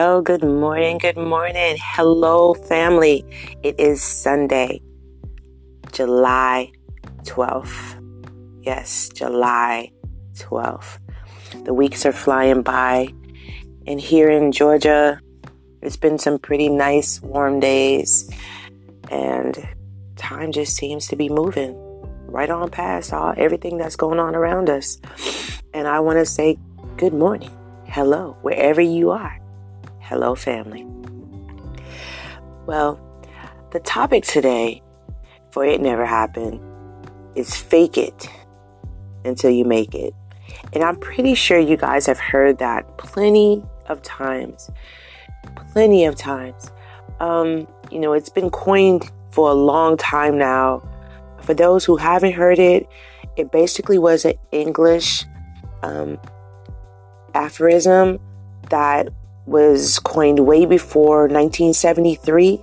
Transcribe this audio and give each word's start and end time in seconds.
Well, 0.00 0.22
good 0.22 0.42
morning, 0.42 0.96
good 0.96 1.18
morning. 1.18 1.76
Hello, 1.78 2.54
family. 2.54 3.22
It 3.62 3.78
is 3.78 4.02
Sunday, 4.02 4.80
July 5.92 6.72
12th. 7.24 8.00
Yes, 8.62 9.10
July 9.12 9.92
12th. 10.36 11.00
The 11.66 11.74
weeks 11.74 12.06
are 12.06 12.12
flying 12.12 12.62
by, 12.62 13.08
and 13.86 14.00
here 14.00 14.30
in 14.30 14.52
Georgia, 14.52 15.20
it's 15.82 15.98
been 15.98 16.16
some 16.16 16.38
pretty 16.38 16.70
nice, 16.70 17.20
warm 17.20 17.60
days, 17.60 18.26
and 19.10 19.68
time 20.16 20.50
just 20.50 20.76
seems 20.76 21.08
to 21.08 21.16
be 21.16 21.28
moving 21.28 21.76
right 22.26 22.48
on 22.48 22.70
past 22.70 23.12
all 23.12 23.34
everything 23.36 23.76
that's 23.76 23.96
going 23.96 24.18
on 24.18 24.34
around 24.34 24.70
us. 24.70 24.98
And 25.74 25.86
I 25.86 26.00
want 26.00 26.18
to 26.18 26.24
say 26.24 26.56
good 26.96 27.12
morning, 27.12 27.54
hello, 27.84 28.38
wherever 28.40 28.80
you 28.80 29.10
are. 29.10 29.36
Hello, 30.10 30.34
family. 30.34 30.84
Well, 32.66 32.98
the 33.70 33.78
topic 33.78 34.24
today 34.24 34.82
for 35.52 35.64
It 35.64 35.80
Never 35.80 36.04
Happened 36.04 36.58
is 37.36 37.54
fake 37.54 37.96
it 37.96 38.28
until 39.24 39.50
you 39.50 39.64
make 39.64 39.94
it. 39.94 40.12
And 40.72 40.82
I'm 40.82 40.96
pretty 40.96 41.36
sure 41.36 41.60
you 41.60 41.76
guys 41.76 42.06
have 42.06 42.18
heard 42.18 42.58
that 42.58 42.98
plenty 42.98 43.62
of 43.86 44.02
times. 44.02 44.68
Plenty 45.70 46.06
of 46.06 46.16
times. 46.16 46.72
Um, 47.20 47.68
you 47.92 48.00
know, 48.00 48.12
it's 48.12 48.30
been 48.30 48.50
coined 48.50 49.08
for 49.30 49.48
a 49.48 49.54
long 49.54 49.96
time 49.96 50.36
now. 50.36 50.82
For 51.42 51.54
those 51.54 51.84
who 51.84 51.94
haven't 51.94 52.32
heard 52.32 52.58
it, 52.58 52.88
it 53.36 53.52
basically 53.52 54.00
was 54.00 54.24
an 54.24 54.34
English 54.50 55.24
um, 55.84 56.18
aphorism 57.32 58.18
that 58.70 59.10
was 59.46 59.98
coined 59.98 60.40
way 60.40 60.66
before 60.66 61.22
1973. 61.22 62.62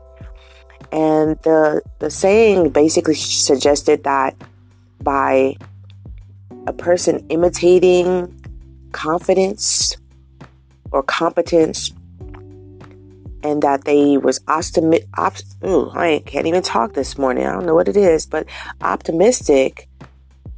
And 0.91 1.37
the, 1.43 1.81
the 1.99 2.09
saying 2.09 2.69
basically 2.69 3.15
suggested 3.15 4.03
that 4.05 4.35
by 5.01 5.55
a 6.65 6.73
person 6.73 7.25
imitating 7.29 8.33
confidence 8.91 9.97
or 10.91 11.03
competence 11.03 11.91
and 13.43 13.61
that 13.61 13.85
they 13.85 14.17
was 14.17 14.41
optimistic. 14.47 15.07
Op- 15.17 15.37
ooh, 15.65 15.89
I 15.91 16.21
can't 16.25 16.47
even 16.47 16.61
talk 16.61 16.93
this 16.93 17.17
morning. 17.17 17.45
I 17.45 17.53
don't 17.53 17.65
know 17.65 17.75
what 17.75 17.87
it 17.87 17.97
is, 17.97 18.25
but 18.25 18.47
optimistic. 18.81 19.87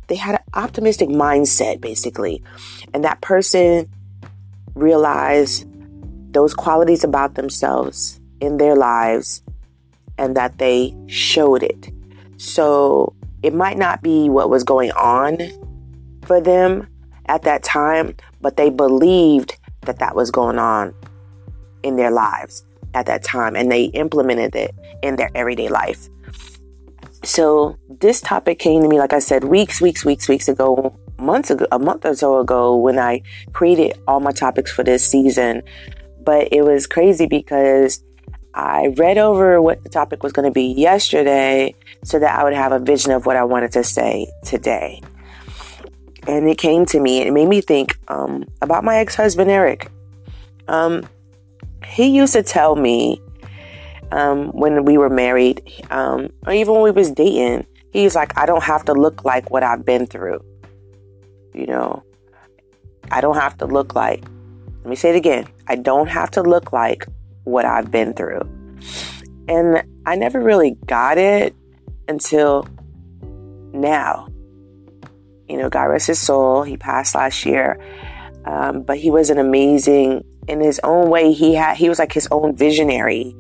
They 0.08 0.16
had 0.16 0.36
an 0.36 0.42
optimistic 0.56 1.10
mindset, 1.10 1.82
basically, 1.82 2.42
and 2.94 3.04
that 3.04 3.22
person 3.22 3.90
realized 4.74 5.68
those 6.32 6.54
qualities 6.54 7.04
about 7.04 7.36
themselves 7.36 8.20
in 8.40 8.58
their 8.58 8.76
lives, 8.76 9.42
and 10.18 10.36
that 10.36 10.58
they 10.58 10.96
showed 11.08 11.64
it. 11.64 11.90
So 12.38 13.14
it 13.44 13.54
might 13.54 13.78
not 13.78 14.02
be 14.02 14.30
what 14.30 14.50
was 14.50 14.64
going 14.64 14.92
on 14.92 15.38
for 16.24 16.42
them 16.42 16.88
at 17.28 17.44
that 17.44 17.64
time, 17.64 18.16
but 18.42 18.58
they 18.58 18.70
believed 18.70 19.58
that 19.82 20.00
that 20.00 20.16
was 20.16 20.32
going 20.32 20.60
on 20.60 20.94
in 21.84 21.96
their 21.96 22.12
lives 22.12 22.66
at 22.94 23.06
that 23.06 23.24
time 23.24 23.56
and 23.56 23.72
they 23.72 23.86
implemented 23.86 24.56
it 24.56 24.76
in 25.02 25.16
their 25.16 25.30
everyday 25.36 25.70
life. 25.70 26.10
So 27.24 27.78
this 28.00 28.22
topic 28.22 28.60
came 28.60 28.82
to 28.82 28.88
me, 28.88 28.98
like 28.98 29.14
I 29.14 29.20
said, 29.20 29.44
weeks, 29.44 29.82
weeks, 29.82 30.06
weeks, 30.06 30.28
weeks 30.28 30.48
ago, 30.48 30.98
months 31.18 31.50
ago, 31.50 31.66
a 31.72 31.80
month 31.80 32.06
or 32.06 32.16
so 32.16 32.40
ago 32.40 32.76
when 32.76 32.98
I 32.98 33.22
created 33.52 34.00
all 34.08 34.20
my 34.20 34.32
topics 34.32 34.72
for 34.72 34.84
this 34.84 35.06
season. 35.06 35.62
But 36.22 36.50
it 36.52 36.64
was 36.64 36.88
crazy 36.88 37.26
because 37.26 38.04
I 38.54 38.88
read 38.98 39.18
over 39.18 39.62
what 39.62 39.84
the 39.84 39.90
topic 39.90 40.24
was 40.24 40.34
going 40.34 40.48
to 40.48 40.52
be 40.52 40.74
yesterday 40.74 41.76
so 42.04 42.20
that 42.20 42.38
I 42.38 42.44
would 42.44 42.54
have 42.54 42.72
a 42.72 42.80
vision 42.80 43.12
of 43.12 43.26
what 43.26 43.36
I 43.36 43.44
wanted 43.44 43.72
to 43.74 43.84
say 43.84 44.32
today. 44.44 45.02
And 46.28 46.48
it 46.48 46.58
came 46.58 46.86
to 46.88 47.00
me 47.00 47.20
and 47.20 47.28
it 47.28 47.32
made 47.32 47.48
me 47.48 47.62
think 47.62 47.98
um, 48.08 48.46
about 48.62 48.84
my 48.84 48.98
ex 48.98 49.16
husband, 49.16 49.50
Eric. 49.50 49.92
Um, 50.68 51.08
he 51.86 52.08
used 52.08 52.34
to 52.34 52.44
tell 52.44 52.76
me 52.76 53.22
um, 54.12 54.48
when 54.50 54.86
we 54.86 54.98
were 54.98 55.10
married, 55.10 55.62
um, 55.90 56.30
or 56.46 56.54
even 56.54 56.74
when 56.74 56.84
we 56.84 56.92
was 56.92 57.12
dating, 57.12 57.66
he's 57.92 58.16
like, 58.16 58.38
I 58.38 58.46
don't 58.46 58.64
have 58.64 58.86
to 58.86 58.94
look 58.94 59.24
like 59.24 59.50
what 59.50 59.64
I've 59.64 59.86
been 59.86 60.06
through. 60.06 60.44
You 61.54 61.68
know, 61.68 62.04
I 63.12 63.22
don't 63.22 63.36
have 63.36 63.58
to 63.60 63.66
look 63.66 63.96
like, 63.96 64.24
let 64.90 64.94
me 64.94 64.96
say 64.96 65.12
it 65.12 65.16
again, 65.16 65.46
I 65.68 65.76
don't 65.76 66.08
have 66.08 66.32
to 66.32 66.42
look 66.42 66.74
like 66.74 67.06
what 67.44 67.64
I've 67.64 67.92
been 67.92 68.16
through. 68.16 68.42
And 69.48 69.84
I 70.08 70.16
never 70.16 70.42
really 70.42 70.80
got 70.88 71.20
it 71.20 71.54
until 72.08 72.68
now. 73.72 74.30
You 75.48 75.58
know, 75.58 75.70
God 75.70 75.84
rest 75.84 76.08
his 76.08 76.18
soul. 76.18 76.64
He 76.64 76.76
passed 76.76 77.14
last 77.14 77.46
year. 77.46 77.80
Um, 78.46 78.82
but 78.82 78.98
he 78.98 79.12
was 79.12 79.30
an 79.30 79.38
amazing 79.38 80.24
in 80.48 80.60
his 80.60 80.82
own 80.84 81.12
way, 81.12 81.34
he 81.34 81.54
had 81.54 81.78
he 81.78 81.88
was 81.88 82.00
like 82.00 82.12
his 82.12 82.28
own 82.32 82.56
visionary 82.56 83.36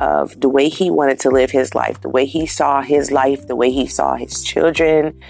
of 0.00 0.40
the 0.40 0.48
way 0.48 0.68
he 0.68 0.90
wanted 0.90 1.20
to 1.20 1.30
live 1.30 1.52
his 1.52 1.76
life, 1.76 2.00
the 2.00 2.08
way 2.08 2.26
he 2.26 2.44
saw 2.44 2.82
his 2.82 3.12
life, 3.12 3.46
the 3.46 3.54
way 3.54 3.70
he 3.70 3.86
saw 3.86 4.16
his 4.16 4.42
children, 4.42 5.20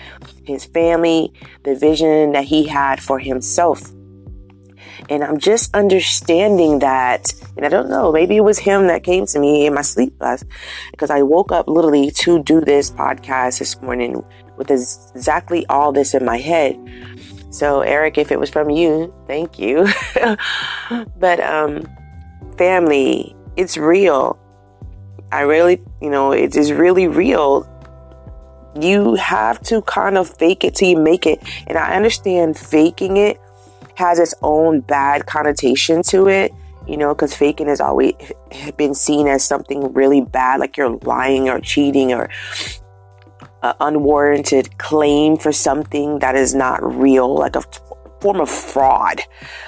his 0.45 0.65
family, 0.65 1.31
the 1.65 1.75
vision 1.75 2.33
that 2.33 2.45
he 2.45 2.67
had 2.67 3.03
for 3.03 3.19
himself. 3.19 3.93
And 5.09 5.23
I'm 5.25 5.39
just 5.39 5.75
understanding 5.75 6.81
that, 6.81 7.33
and 7.57 7.65
I 7.65 7.69
don't 7.69 7.89
know, 7.89 8.13
maybe 8.13 8.37
it 8.37 8.45
was 8.45 8.59
him 8.59 8.87
that 8.89 9.03
came 9.05 9.27
to 9.27 9.39
me 9.39 9.67
in 9.67 9.75
my 9.75 9.83
sleep 9.83 10.15
last, 10.21 10.45
because 10.91 11.11
I 11.11 11.23
woke 11.23 11.53
up 11.53 11.69
literally 11.69 12.11
to 12.11 12.43
do 12.43 12.61
this 12.61 12.91
podcast 12.91 13.59
this 13.59 13.81
morning 13.81 14.23
with 14.57 14.71
exactly 14.71 15.67
all 15.67 15.93
this 15.93 16.15
in 16.15 16.25
my 16.25 16.39
head. 16.39 16.77
So, 17.51 17.81
Eric, 17.81 18.19
if 18.19 18.31
it 18.31 18.39
was 18.39 18.51
from 18.51 18.71
you, 18.71 19.15
thank 19.27 19.59
you. 19.59 19.89
but, 21.19 21.41
um, 21.41 21.89
family, 22.59 23.35
it's 23.57 23.77
real. 23.77 24.39
I 25.33 25.41
really, 25.43 25.81
you 26.03 26.11
know, 26.11 26.33
it 26.33 26.57
is 26.57 26.73
really 26.73 27.09
real. 27.09 27.67
You 28.79 29.15
have 29.15 29.61
to 29.65 29.83
kind 29.83 30.19
of 30.19 30.37
fake 30.37 30.65
it 30.65 30.75
till 30.75 30.89
you 30.89 30.99
make 30.99 31.27
it. 31.27 31.43
And 31.67 31.79
I 31.79 31.97
understand 31.97 32.59
faking 32.59 33.17
it 33.17 33.41
has 33.99 34.21
its 34.21 34.33
own 34.43 34.81
bad 34.81 35.27
connotation 35.27 36.05
to 36.05 36.29
it, 36.29 36.53
you 36.87 36.97
know, 36.97 37.13
because 37.13 37.35
faking 37.35 37.67
has 37.67 37.81
always 37.81 38.15
been 38.77 38.95
seen 38.95 39.27
as 39.27 39.45
something 39.45 39.93
really 39.93 40.21
bad, 40.21 40.61
like 40.61 40.77
you're 40.77 40.97
lying 40.99 41.49
or 41.49 41.61
cheating 41.61 42.13
or 42.13 42.31
unwarranted 43.81 44.79
claim 44.79 45.37
for 45.37 45.51
something 45.51 46.21
that 46.21 46.37
is 46.37 46.55
not 46.55 46.81
real, 46.81 47.35
like 47.35 47.57
a 47.57 47.63
form 48.21 48.41
of 48.41 48.49
fraud. 48.49 49.21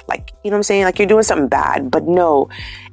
Like, 0.06 0.32
you 0.44 0.50
know 0.50 0.54
what 0.54 0.58
I'm 0.58 0.62
saying? 0.62 0.84
Like 0.84 1.00
you're 1.00 1.08
doing 1.08 1.24
something 1.24 1.48
bad, 1.48 1.90
but 1.90 2.04
no, 2.04 2.48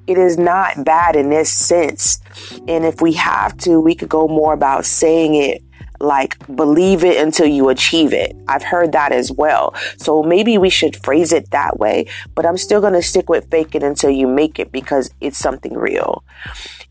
it 0.07 0.17
is 0.17 0.39
not 0.39 0.83
bad 0.83 1.15
in 1.15 1.29
this 1.29 1.51
sense. 1.51 2.19
And 2.67 2.83
if 2.83 2.99
we 2.99 3.13
have 3.13 3.55
to, 3.57 3.79
we 3.79 3.93
could 3.93 4.09
go 4.09 4.27
more 4.27 4.53
about 4.53 4.85
saying 4.85 5.35
it 5.35 5.61
like 5.99 6.37
believe 6.55 7.03
it 7.03 7.17
until 7.17 7.47
you 7.47 7.69
achieve 7.69 8.13
it. 8.13 8.35
I've 8.47 8.63
heard 8.63 8.91
that 8.91 9.11
as 9.11 9.31
well. 9.31 9.73
So 9.97 10.23
maybe 10.23 10.57
we 10.57 10.69
should 10.69 10.95
phrase 11.03 11.33
it 11.33 11.51
that 11.51 11.79
way, 11.79 12.07
but 12.35 12.45
I'm 12.45 12.57
still 12.57 12.81
going 12.81 12.93
to 12.93 13.01
stick 13.01 13.29
with 13.29 13.49
fake 13.49 13.75
it 13.75 13.83
until 13.83 14.09
you 14.09 14.27
make 14.27 14.59
it 14.59 14.71
because 14.71 15.11
it's 15.21 15.37
something 15.37 15.73
real. 15.73 16.23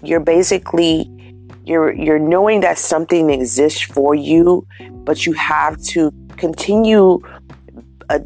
You're 0.03 0.21
basically 0.21 1.11
you're 1.65 1.93
you're 1.93 2.19
knowing 2.19 2.61
that 2.61 2.79
something 2.79 3.31
exists 3.31 3.83
for 3.83 4.15
you, 4.15 4.67
but 4.91 5.27
you 5.27 5.33
have 5.33 5.83
to 5.85 6.13
continue 6.37 7.21
uh, 8.09 8.21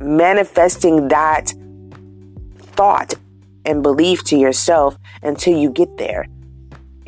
manifesting 0.00 1.08
that 1.08 1.52
thought 2.58 3.14
and 3.64 3.82
belief 3.82 4.24
to 4.24 4.36
yourself 4.36 4.96
until 5.22 5.56
you 5.58 5.70
get 5.70 5.96
there. 5.98 6.26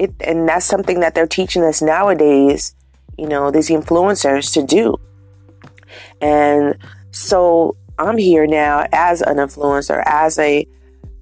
It, 0.01 0.15
and 0.21 0.49
that's 0.49 0.65
something 0.65 1.01
that 1.01 1.15
they're 1.15 1.27
teaching 1.27 1.63
us 1.63 1.83
nowadays, 1.83 2.75
you 3.19 3.29
know, 3.29 3.51
these 3.51 3.69
influencers 3.69 4.51
to 4.55 4.65
do. 4.65 4.99
And 6.23 6.79
so 7.11 7.77
I'm 7.99 8.17
here 8.17 8.47
now 8.47 8.87
as 8.93 9.21
an 9.21 9.37
influencer, 9.37 10.03
as 10.07 10.39
a 10.39 10.67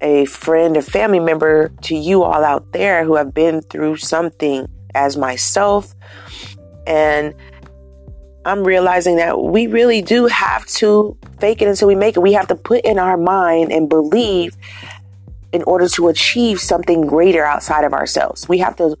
a 0.01 0.23
friend, 0.25 0.77
a 0.77 0.81
family 0.81 1.19
member 1.19 1.73
to 1.81 1.93
you 1.93 2.23
all 2.23 2.45
out 2.45 2.71
there 2.71 3.03
who 3.03 3.15
have 3.15 3.33
been 3.33 3.61
through 3.63 3.97
something 3.97 4.65
as 4.95 5.17
myself. 5.17 5.93
And 6.87 7.35
I'm 8.45 8.63
realizing 8.63 9.17
that 9.17 9.41
we 9.41 9.67
really 9.67 10.01
do 10.01 10.27
have 10.27 10.65
to 10.67 11.17
fake 11.41 11.61
it 11.61 11.67
until 11.67 11.89
we 11.89 11.95
make 11.95 12.15
it. 12.15 12.21
We 12.21 12.31
have 12.31 12.47
to 12.47 12.55
put 12.55 12.85
in 12.85 12.97
our 12.97 13.17
mind 13.17 13.73
and 13.73 13.89
believe 13.89 14.55
in 15.51 15.63
order 15.63 15.87
to 15.89 16.07
achieve 16.09 16.59
something 16.59 17.07
greater 17.07 17.43
outside 17.43 17.83
of 17.83 17.93
ourselves. 17.93 18.47
We 18.47 18.59
have 18.59 18.75
to 18.77 18.97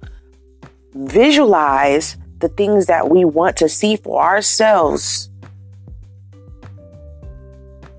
visualize 0.93 2.17
the 2.39 2.49
things 2.49 2.87
that 2.87 3.09
we 3.09 3.25
want 3.25 3.57
to 3.57 3.69
see 3.69 3.95
for 3.97 4.21
ourselves 4.21 5.29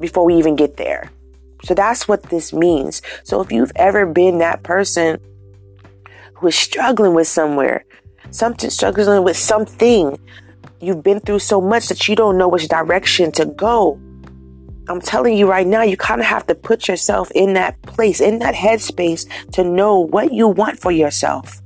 before 0.00 0.24
we 0.24 0.34
even 0.34 0.56
get 0.56 0.76
there 0.78 1.10
So 1.64 1.74
that's 1.74 2.08
what 2.08 2.24
this 2.24 2.52
means. 2.52 3.02
So 3.22 3.40
if 3.40 3.52
you've 3.52 3.72
ever 3.76 4.06
been 4.06 4.38
that 4.38 4.62
person 4.62 5.20
who 6.34 6.48
is 6.48 6.56
struggling 6.56 7.14
with 7.14 7.28
somewhere, 7.28 7.84
something 8.30 8.70
struggling 8.70 9.24
with 9.24 9.36
something, 9.36 10.18
you've 10.80 11.02
been 11.02 11.20
through 11.20 11.40
so 11.40 11.60
much 11.60 11.88
that 11.88 12.08
you 12.08 12.16
don't 12.16 12.38
know 12.38 12.48
which 12.48 12.68
direction 12.68 13.30
to 13.32 13.44
go. 13.44 14.00
I'm 14.90 15.00
telling 15.00 15.36
you 15.36 15.48
right 15.48 15.68
now, 15.68 15.82
you 15.82 15.96
kind 15.96 16.20
of 16.20 16.26
have 16.26 16.48
to 16.48 16.54
put 16.56 16.88
yourself 16.88 17.30
in 17.30 17.52
that 17.52 17.80
place, 17.82 18.20
in 18.20 18.40
that 18.40 18.56
headspace 18.56 19.24
to 19.52 19.62
know 19.62 20.00
what 20.00 20.32
you 20.32 20.48
want 20.48 20.80
for 20.80 20.90
yourself. 20.90 21.62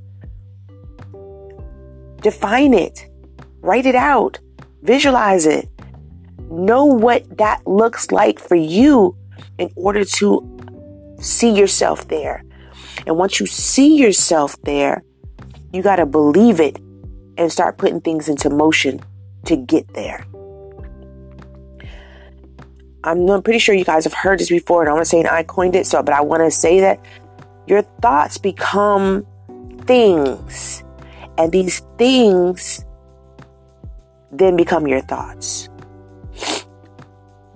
Define 2.21 2.75
it, 2.75 3.09
write 3.61 3.87
it 3.87 3.95
out, 3.95 4.37
visualize 4.83 5.47
it, 5.47 5.67
know 6.51 6.85
what 6.85 7.39
that 7.39 7.65
looks 7.65 8.11
like 8.11 8.37
for 8.37 8.53
you 8.53 9.17
in 9.57 9.71
order 9.75 10.05
to 10.05 11.17
see 11.19 11.49
yourself 11.49 12.07
there. 12.07 12.43
And 13.07 13.17
once 13.17 13.39
you 13.39 13.47
see 13.47 13.95
yourself 13.95 14.55
there, 14.61 15.03
you 15.73 15.81
got 15.81 15.95
to 15.95 16.05
believe 16.05 16.59
it 16.59 16.77
and 17.39 17.51
start 17.51 17.79
putting 17.79 18.01
things 18.01 18.29
into 18.29 18.51
motion 18.51 19.01
to 19.45 19.55
get 19.55 19.95
there. 19.95 20.27
I'm 23.05 23.43
pretty 23.43 23.59
sure 23.59 23.75
you 23.75 23.85
guys 23.85 24.03
have 24.05 24.13
heard 24.13 24.39
this 24.39 24.49
before, 24.49 24.81
and 24.81 24.89
I'm 24.89 24.97
not 24.97 25.05
saying 25.05 25.27
I 25.27 25.43
coined 25.43 25.75
it, 25.75 25.85
so 25.85 26.01
but 26.01 26.15
I 26.15 26.21
want 26.21 26.41
to 26.41 26.49
say 26.49 26.79
that 26.79 26.99
your 27.67 27.83
thoughts 28.01 28.39
become 28.39 29.27
things, 29.81 30.83
and 31.37 31.51
these 31.51 31.81
things 31.99 32.83
then 34.31 34.55
become 34.55 34.87
your 34.87 35.01
thoughts. 35.01 35.69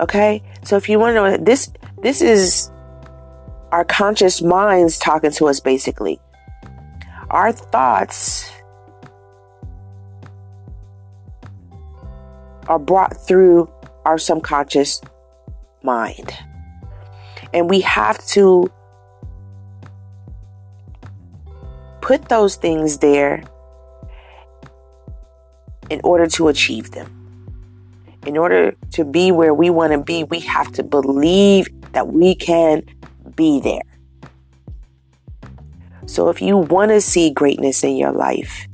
Okay, 0.02 0.42
so 0.64 0.78
if 0.78 0.88
you 0.88 0.98
want 0.98 1.12
to 1.12 1.16
know 1.16 1.36
this, 1.36 1.70
this 2.02 2.22
is 2.22 2.72
our 3.74 3.84
conscious 3.84 4.42
minds 4.42 4.98
talking 4.98 5.30
to 5.32 5.48
us 5.50 5.60
basically. 5.60 6.22
Our 7.32 7.52
thoughts 7.52 8.50
are 12.70 12.80
brought 12.80 13.28
through 13.28 13.70
our 14.06 14.18
subconscious 14.18 15.02
mind. 15.84 16.34
And 17.54 17.70
we 17.70 17.82
have 17.82 18.24
to 18.28 18.72
put 22.02 22.30
those 22.30 22.56
things 22.56 23.00
there 23.00 23.44
in 25.90 26.02
order 26.04 26.28
to 26.28 26.48
achieve 26.48 26.92
them. 26.92 27.16
In 28.26 28.38
order 28.38 28.76
to 28.92 29.06
be 29.06 29.32
where 29.32 29.54
we 29.54 29.70
want 29.70 29.94
to 29.94 30.00
be, 30.00 30.24
we 30.24 30.40
have 30.42 30.72
to 30.74 30.84
believe 30.84 31.68
that 31.94 32.08
we 32.08 32.36
can 32.36 32.84
be 33.36 33.60
there. 33.60 33.82
So 36.06 36.30
if 36.30 36.42
you 36.42 36.58
want 36.58 36.90
to 36.90 37.02
see 37.02 37.32
greatness 37.32 37.84
in 37.84 37.96
your 37.96 38.12
life, 38.12 38.68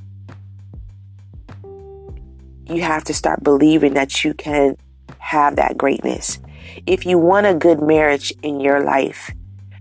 you 2.67 2.81
have 2.81 3.03
to 3.05 3.13
start 3.13 3.43
believing 3.43 3.93
that 3.93 4.23
you 4.23 4.33
can 4.33 4.77
have 5.19 5.57
that 5.57 5.77
greatness. 5.77 6.39
If 6.85 7.05
you 7.05 7.17
want 7.17 7.47
a 7.47 7.53
good 7.53 7.81
marriage 7.81 8.33
in 8.41 8.59
your 8.59 8.83
life, 8.83 9.31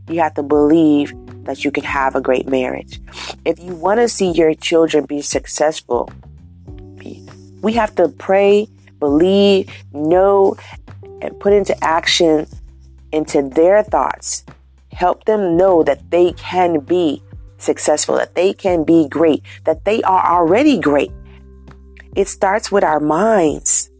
you 0.08 0.20
have 0.20 0.34
to 0.34 0.42
believe 0.42 1.12
that 1.44 1.64
you 1.64 1.70
can 1.70 1.84
have 1.84 2.14
a 2.14 2.20
great 2.20 2.48
marriage. 2.48 3.00
If 3.44 3.58
you 3.58 3.74
want 3.74 4.00
to 4.00 4.08
see 4.08 4.30
your 4.30 4.54
children 4.54 5.04
be 5.04 5.20
successful, 5.20 6.10
we 7.62 7.72
have 7.72 7.94
to 7.96 8.08
pray, 8.08 8.68
believe, 8.98 9.70
know, 9.92 10.56
and 11.20 11.38
put 11.40 11.52
into 11.52 11.76
action 11.82 12.46
into 13.12 13.48
their 13.48 13.82
thoughts. 13.82 14.44
Help 14.92 15.24
them 15.24 15.56
know 15.56 15.82
that 15.82 16.10
they 16.10 16.32
can 16.32 16.80
be 16.80 17.22
successful, 17.58 18.16
that 18.16 18.34
they 18.34 18.52
can 18.52 18.84
be 18.84 19.08
great, 19.08 19.42
that 19.64 19.84
they 19.84 20.02
are 20.02 20.24
already 20.26 20.78
great. 20.78 21.10
It 22.14 22.28
starts 22.28 22.70
with 22.70 22.84
our 22.84 23.00
minds. 23.00 23.90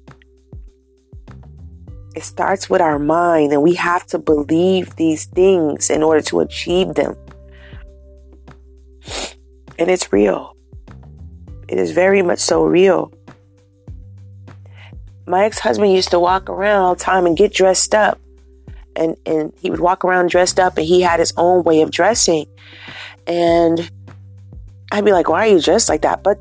It 2.15 2.23
starts 2.23 2.71
with 2.71 2.81
our 2.81 2.99
mind, 2.99 3.53
and 3.53 3.63
we 3.63 3.75
have 3.75 4.07
to 4.07 4.19
believe 4.19 4.95
these 4.97 5.25
things 5.25 5.91
in 5.91 6.03
order 6.03 6.21
to 6.23 6.41
achieve 6.41 6.95
them. 6.95 7.17
And 9.79 9.91
it's 9.91 10.13
real. 10.13 10.57
It 11.67 11.79
is 11.79 11.91
very 11.91 12.23
much 12.23 12.39
so 12.39 12.65
real. 12.65 13.13
My 15.27 15.45
ex 15.45 15.59
husband 15.59 15.93
used 15.93 16.11
to 16.11 16.21
walk 16.21 16.49
around 16.49 16.83
all 16.83 16.95
the 16.95 17.03
time 17.03 17.27
and 17.27 17.37
get 17.37 17.53
dressed 17.53 17.95
up. 17.95 18.21
And, 18.95 19.17
and 19.27 19.53
he 19.59 19.71
would 19.71 19.81
walk 19.81 20.05
around 20.05 20.31
dressed 20.31 20.61
up, 20.61 20.79
and 20.79 20.87
he 20.87 21.01
had 21.01 21.19
his 21.19 21.33
own 21.37 21.65
way 21.65 21.81
of 21.81 21.91
dressing. 21.91 22.47
And 23.27 23.91
I'd 24.93 25.05
be 25.05 25.11
like, 25.11 25.29
why 25.29 25.49
are 25.49 25.51
you 25.51 25.61
dressed 25.61 25.89
like 25.89 26.03
that? 26.03 26.23
But 26.23 26.39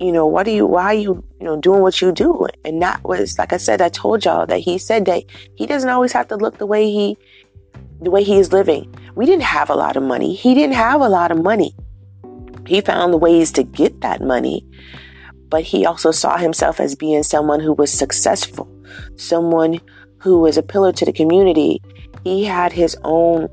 you 0.00 0.12
know, 0.12 0.26
what 0.26 0.44
do 0.44 0.50
you, 0.50 0.66
why 0.66 0.84
are 0.84 0.94
you, 0.94 1.22
you 1.38 1.44
know, 1.44 1.60
doing 1.60 1.82
what 1.82 2.00
you 2.00 2.10
do? 2.10 2.46
And 2.64 2.80
that 2.80 3.04
was, 3.04 3.38
like 3.38 3.52
I 3.52 3.58
said, 3.58 3.82
I 3.82 3.90
told 3.90 4.24
y'all 4.24 4.46
that 4.46 4.60
he 4.60 4.78
said 4.78 5.04
that 5.04 5.24
he 5.56 5.66
doesn't 5.66 5.90
always 5.90 6.12
have 6.12 6.28
to 6.28 6.36
look 6.36 6.56
the 6.56 6.66
way 6.66 6.90
he, 6.90 7.18
the 8.00 8.10
way 8.10 8.24
he 8.24 8.38
is 8.38 8.50
living. 8.50 8.92
We 9.14 9.26
didn't 9.26 9.42
have 9.42 9.68
a 9.68 9.74
lot 9.74 9.98
of 9.98 10.02
money. 10.02 10.34
He 10.34 10.54
didn't 10.54 10.74
have 10.74 11.02
a 11.02 11.08
lot 11.08 11.30
of 11.30 11.42
money. 11.42 11.76
He 12.66 12.80
found 12.80 13.12
the 13.12 13.18
ways 13.18 13.52
to 13.52 13.62
get 13.62 14.00
that 14.00 14.22
money, 14.22 14.66
but 15.50 15.64
he 15.64 15.84
also 15.84 16.12
saw 16.12 16.38
himself 16.38 16.80
as 16.80 16.94
being 16.94 17.22
someone 17.22 17.60
who 17.60 17.74
was 17.74 17.92
successful, 17.92 18.70
someone 19.16 19.80
who 20.18 20.40
was 20.40 20.56
a 20.56 20.62
pillar 20.62 20.92
to 20.92 21.04
the 21.04 21.12
community. 21.12 21.82
He 22.24 22.44
had 22.44 22.72
his 22.72 22.96
own 23.02 23.48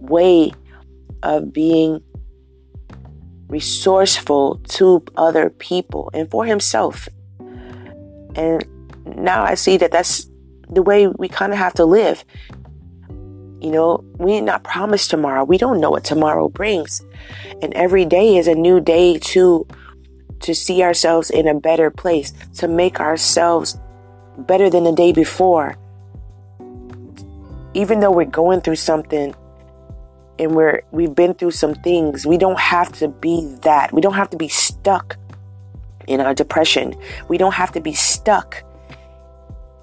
way 0.00 0.52
of 1.22 1.52
being 1.52 2.02
resourceful 3.48 4.60
to 4.68 5.04
other 5.16 5.50
people 5.50 6.10
and 6.12 6.30
for 6.30 6.44
himself. 6.44 7.08
And 8.34 8.64
now 9.16 9.44
I 9.44 9.54
see 9.54 9.76
that 9.76 9.92
that's 9.92 10.28
the 10.68 10.82
way 10.82 11.06
we 11.06 11.28
kind 11.28 11.52
of 11.52 11.58
have 11.58 11.74
to 11.74 11.84
live. 11.84 12.24
You 13.60 13.70
know, 13.70 14.04
we're 14.18 14.42
not 14.42 14.64
promised 14.64 15.10
tomorrow. 15.10 15.44
We 15.44 15.58
don't 15.58 15.80
know 15.80 15.90
what 15.90 16.04
tomorrow 16.04 16.48
brings. 16.48 17.04
And 17.62 17.72
every 17.74 18.04
day 18.04 18.36
is 18.36 18.48
a 18.48 18.54
new 18.54 18.80
day 18.80 19.18
to 19.18 19.66
to 20.40 20.54
see 20.54 20.82
ourselves 20.82 21.30
in 21.30 21.48
a 21.48 21.58
better 21.58 21.90
place, 21.90 22.32
to 22.56 22.68
make 22.68 23.00
ourselves 23.00 23.78
better 24.38 24.68
than 24.68 24.84
the 24.84 24.92
day 24.92 25.12
before. 25.12 25.76
Even 27.72 28.00
though 28.00 28.10
we're 28.10 28.24
going 28.26 28.60
through 28.60 28.76
something, 28.76 29.34
and 30.38 30.54
we're 30.54 30.82
we've 30.90 31.14
been 31.14 31.34
through 31.34 31.52
some 31.52 31.74
things. 31.74 32.26
We 32.26 32.38
don't 32.38 32.58
have 32.58 32.92
to 32.98 33.08
be 33.08 33.56
that. 33.62 33.92
We 33.92 34.00
don't 34.00 34.14
have 34.14 34.30
to 34.30 34.36
be 34.36 34.48
stuck 34.48 35.16
in 36.06 36.20
our 36.20 36.34
depression. 36.34 36.94
We 37.28 37.38
don't 37.38 37.54
have 37.54 37.72
to 37.72 37.80
be 37.80 37.94
stuck 37.94 38.62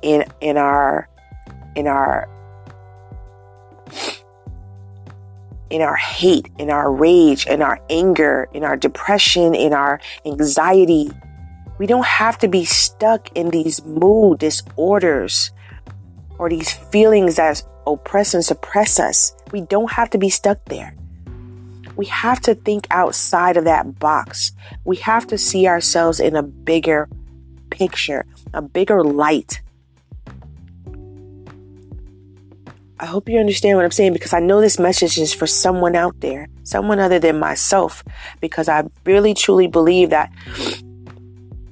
in 0.02 0.26
in 0.42 0.58
our 0.58 1.10
in 1.76 1.88
our 1.88 2.30
in 5.70 5.82
our 5.82 5.96
hate, 5.96 6.50
in 6.60 6.70
our 6.70 6.92
rage, 6.92 7.48
in 7.48 7.64
our 7.64 7.80
anger, 7.90 8.48
in 8.54 8.64
our 8.64 8.78
depression, 8.78 9.56
in 9.56 9.74
our 9.74 10.00
anxiety. 10.26 11.12
We 11.80 11.88
don't 11.88 12.06
have 12.06 12.38
to 12.40 12.48
be 12.48 12.64
stuck 12.64 13.36
in 13.36 13.50
these 13.50 13.84
mood 13.84 14.40
disorders 14.40 15.52
or 16.38 16.48
these 16.48 16.72
feelings 16.72 17.38
that 17.38 17.64
oppress 17.88 18.36
and 18.36 18.46
suppress 18.46 19.00
us. 19.00 19.36
We 19.54 19.62
don't 19.62 19.92
have 19.92 20.10
to 20.10 20.18
be 20.18 20.32
stuck 20.32 20.66
there. 20.66 20.96
We 21.96 22.08
have 22.08 22.42
to 22.42 22.56
think 22.56 22.88
outside 22.90 23.56
of 23.56 23.66
that 23.66 24.00
box. 24.00 24.52
We 24.84 24.96
have 24.98 25.28
to 25.28 25.38
see 25.38 25.68
ourselves 25.68 26.20
in 26.20 26.36
a 26.36 26.42
bigger 26.42 27.08
picture, 27.70 28.26
a 28.52 28.64
bigger 28.64 29.04
light. 29.04 29.62
I 33.00 33.06
hope 33.06 33.30
you 33.30 33.38
understand 33.38 33.78
what 33.78 33.86
I'm 33.86 33.92
saying 33.92 34.14
because 34.14 34.34
I 34.34 34.40
know 34.40 34.60
this 34.60 34.80
message 34.80 35.20
is 35.20 35.36
for 35.36 35.46
someone 35.46 35.96
out 35.96 36.20
there, 36.22 36.48
someone 36.64 36.98
other 36.98 37.20
than 37.20 37.38
myself, 37.38 38.04
because 38.42 38.68
I 38.68 38.86
really 39.06 39.36
truly 39.36 39.68
believe 39.68 40.10
that 40.10 40.32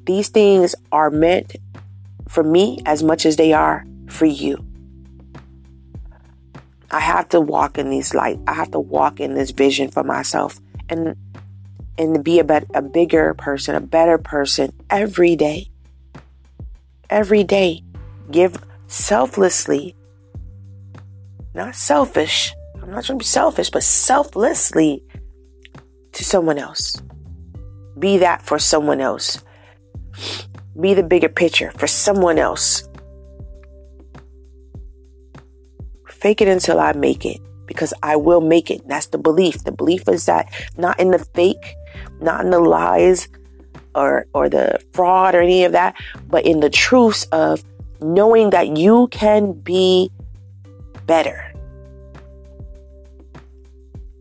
these 0.05 0.29
things 0.29 0.75
are 0.91 1.09
meant 1.09 1.55
for 2.27 2.43
me 2.43 2.79
as 2.85 3.01
much 3.01 3.25
as 3.25 3.38
they 3.38 3.53
are 3.53 3.88
for 4.07 4.25
you. 4.25 4.71
I 6.91 7.00
have 7.00 7.29
to 7.29 7.39
walk 7.39 7.77
in 7.77 7.89
these 7.89 8.13
light. 8.13 8.39
I 8.48 8.53
have 8.53 8.71
to 8.71 8.79
walk 8.79 9.19
in 9.19 9.33
this 9.33 9.51
vision 9.51 9.89
for 9.89 10.03
myself 10.03 10.60
and 10.89 11.15
and 11.98 12.24
be 12.24 12.39
a, 12.39 12.43
bet, 12.43 12.65
a 12.74 12.81
bigger 12.81 13.33
person, 13.36 13.75
a 13.75 13.81
better 13.81 14.17
person 14.17 14.74
every 14.89 15.36
day. 15.36 15.67
Every 17.10 17.43
day. 17.43 17.83
Give 18.31 18.57
selflessly. 18.88 19.95
Not 21.53 21.75
selfish. 21.75 22.53
I'm 22.81 22.89
not 22.91 23.03
trying 23.03 23.19
to 23.19 23.24
be 23.24 23.25
selfish, 23.25 23.69
but 23.69 23.83
selflessly 23.83 25.03
to 26.13 26.24
someone 26.24 26.57
else. 26.57 27.01
Be 28.00 28.17
that 28.17 28.41
for 28.41 28.57
someone 28.57 29.01
else. 29.01 29.39
Be 30.79 30.93
the 30.93 31.03
bigger 31.03 31.29
picture 31.29 31.71
for 31.77 31.88
someone 31.88 32.39
else. 32.39 32.88
Fake 36.22 36.42
it 36.42 36.48
until 36.48 36.80
I 36.80 36.94
make 36.94 37.25
it 37.25 37.42
because 37.66 37.94
I 38.04 38.16
will 38.16 38.42
make 38.42 38.70
it. 38.70 38.88
That's 38.88 39.08
the 39.08 39.18
belief. 39.18 39.63
The 39.63 39.72
belief 39.72 40.08
is 40.08 40.25
that 40.25 40.54
not 40.78 41.00
in 41.00 41.12
the 41.12 41.20
fake, 41.20 41.75
not 42.20 42.46
in 42.46 42.51
the 42.51 42.60
lies 42.60 43.28
or 43.96 44.28
or 44.34 44.48
the 44.48 44.80
fraud 44.94 45.36
or 45.36 45.42
any 45.42 45.63
of 45.63 45.72
that, 45.72 45.96
but 46.28 46.46
in 46.46 46.60
the 46.60 46.70
truths 46.70 47.25
of 47.32 47.63
knowing 48.01 48.51
that 48.51 48.78
you 48.78 49.08
can 49.08 49.54
be 49.54 50.12
better. 51.06 51.51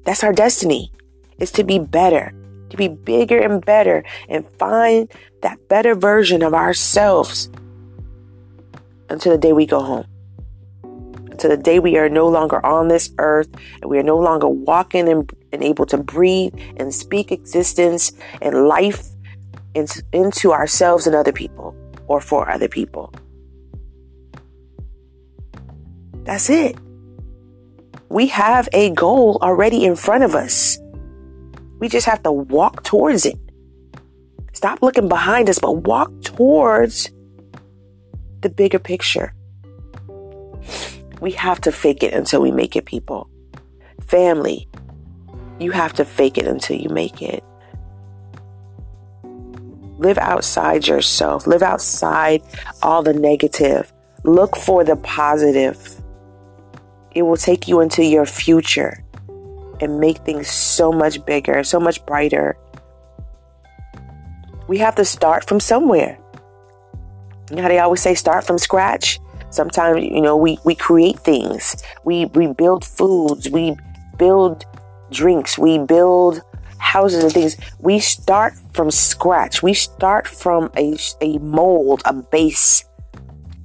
That's 0.05 0.25
our 0.25 0.33
destiny. 0.33 0.91
Is 1.39 1.53
to 1.53 1.65
be 1.65 1.79
better, 1.79 2.33
to 2.69 2.77
be 2.77 2.89
bigger 2.89 3.39
and 3.39 3.65
better 3.65 4.05
and 4.29 4.47
find 4.59 5.11
that 5.43 5.69
better 5.69 5.95
version 5.95 6.43
of 6.43 6.53
ourselves 6.53 7.51
until 9.09 9.33
the 9.33 9.39
day 9.39 9.53
we 9.53 9.67
go 9.67 9.81
home. 9.81 10.10
Until 11.41 11.57
the 11.57 11.63
day 11.63 11.79
we 11.79 11.97
are 11.97 12.11
no 12.11 12.29
longer 12.29 12.65
on 12.67 12.89
this 12.89 13.15
earth 13.17 13.49
and 13.81 13.91
we 13.91 13.99
are 13.99 14.03
no 14.03 14.19
longer 14.19 14.47
walking 14.47 15.09
and, 15.09 15.33
and 15.55 15.65
able 15.65 15.87
to 15.87 15.97
breathe 15.97 16.53
and 16.77 16.95
speak 16.95 17.33
existence 17.33 18.13
and 18.43 18.69
life 18.69 19.07
into 19.75 20.53
ourselves 20.53 21.07
and 21.07 21.17
other 21.17 21.33
people 21.33 21.75
or 22.09 22.21
for 22.21 22.51
other 22.51 22.69
people. 22.69 23.11
That's 26.25 26.51
it. 26.51 26.77
We 28.11 28.27
have 28.27 28.69
a 28.75 28.91
goal 28.91 29.39
already 29.41 29.87
in 29.87 29.97
front 29.97 30.25
of 30.25 30.35
us. 30.35 30.79
We 31.79 31.89
just 31.89 32.05
have 32.05 32.23
to 32.25 32.33
walk 32.33 32.85
towards 32.85 33.25
it. 33.25 33.39
Stop 34.53 34.83
looking 34.83 35.09
behind 35.09 35.49
us, 35.49 35.59
but 35.59 35.73
walk 35.73 36.13
towards 36.21 37.11
the 38.43 38.51
bigger 38.51 38.79
picture. 38.79 39.33
We 41.21 41.33
have 41.33 41.61
to 41.63 41.73
fake 41.73 42.03
it 42.03 42.15
until 42.15 42.41
we 42.41 42.51
make 42.51 42.77
it, 42.77 42.87
people. 42.87 43.29
Family, 44.07 44.69
you 45.59 45.71
have 45.71 45.93
to 45.95 46.05
fake 46.05 46.39
it 46.39 46.47
until 46.47 46.77
you 46.77 46.89
make 46.89 47.21
it. 47.21 47.45
Live 49.99 50.17
outside 50.17 50.87
yourself, 50.87 51.47
live 51.47 51.63
outside 51.63 52.43
all 52.83 53.03
the 53.03 53.13
negative. 53.13 53.93
Look 54.25 54.57
for 54.57 54.83
the 54.83 54.97
positive. 54.97 56.01
It 57.13 57.23
will 57.23 57.37
take 57.37 57.69
you 57.69 57.81
into 57.81 58.03
your 58.03 58.25
future 58.25 59.05
and 59.81 60.01
make 60.01 60.19
things 60.19 60.49
so 60.49 60.91
much 60.91 61.25
bigger, 61.27 61.63
so 61.65 61.79
much 61.79 62.05
brighter. 62.07 62.57
We 64.69 64.79
have 64.79 64.95
to 64.97 65.05
start 65.05 65.47
from 65.47 65.61
somewhere. 65.61 66.19
You 67.51 67.57
know 67.57 67.63
how 67.63 67.69
they 67.69 67.79
always 67.79 68.01
say 68.01 68.15
start 68.15 68.45
from 68.45 68.57
scratch? 68.57 69.19
Sometimes, 69.51 70.05
you 70.05 70.21
know, 70.21 70.37
we, 70.37 70.59
we 70.65 70.75
create 70.75 71.19
things. 71.21 71.83
We 72.05 72.27
we 72.27 72.47
build 72.49 72.85
foods, 72.85 73.51
we 73.51 73.77
build 74.17 74.65
drinks, 75.11 75.59
we 75.59 75.79
build 75.79 76.43
houses 76.79 77.23
and 77.23 77.33
things. 77.33 77.57
We 77.79 78.01
start 78.01 78.55
from 78.73 78.91
scratch. 78.91 79.63
We 79.63 79.75
start 79.75 80.27
from 80.27 80.71
a, 80.77 80.97
a 81.21 81.39
mold, 81.39 82.03
a 82.05 82.13
base, 82.13 82.85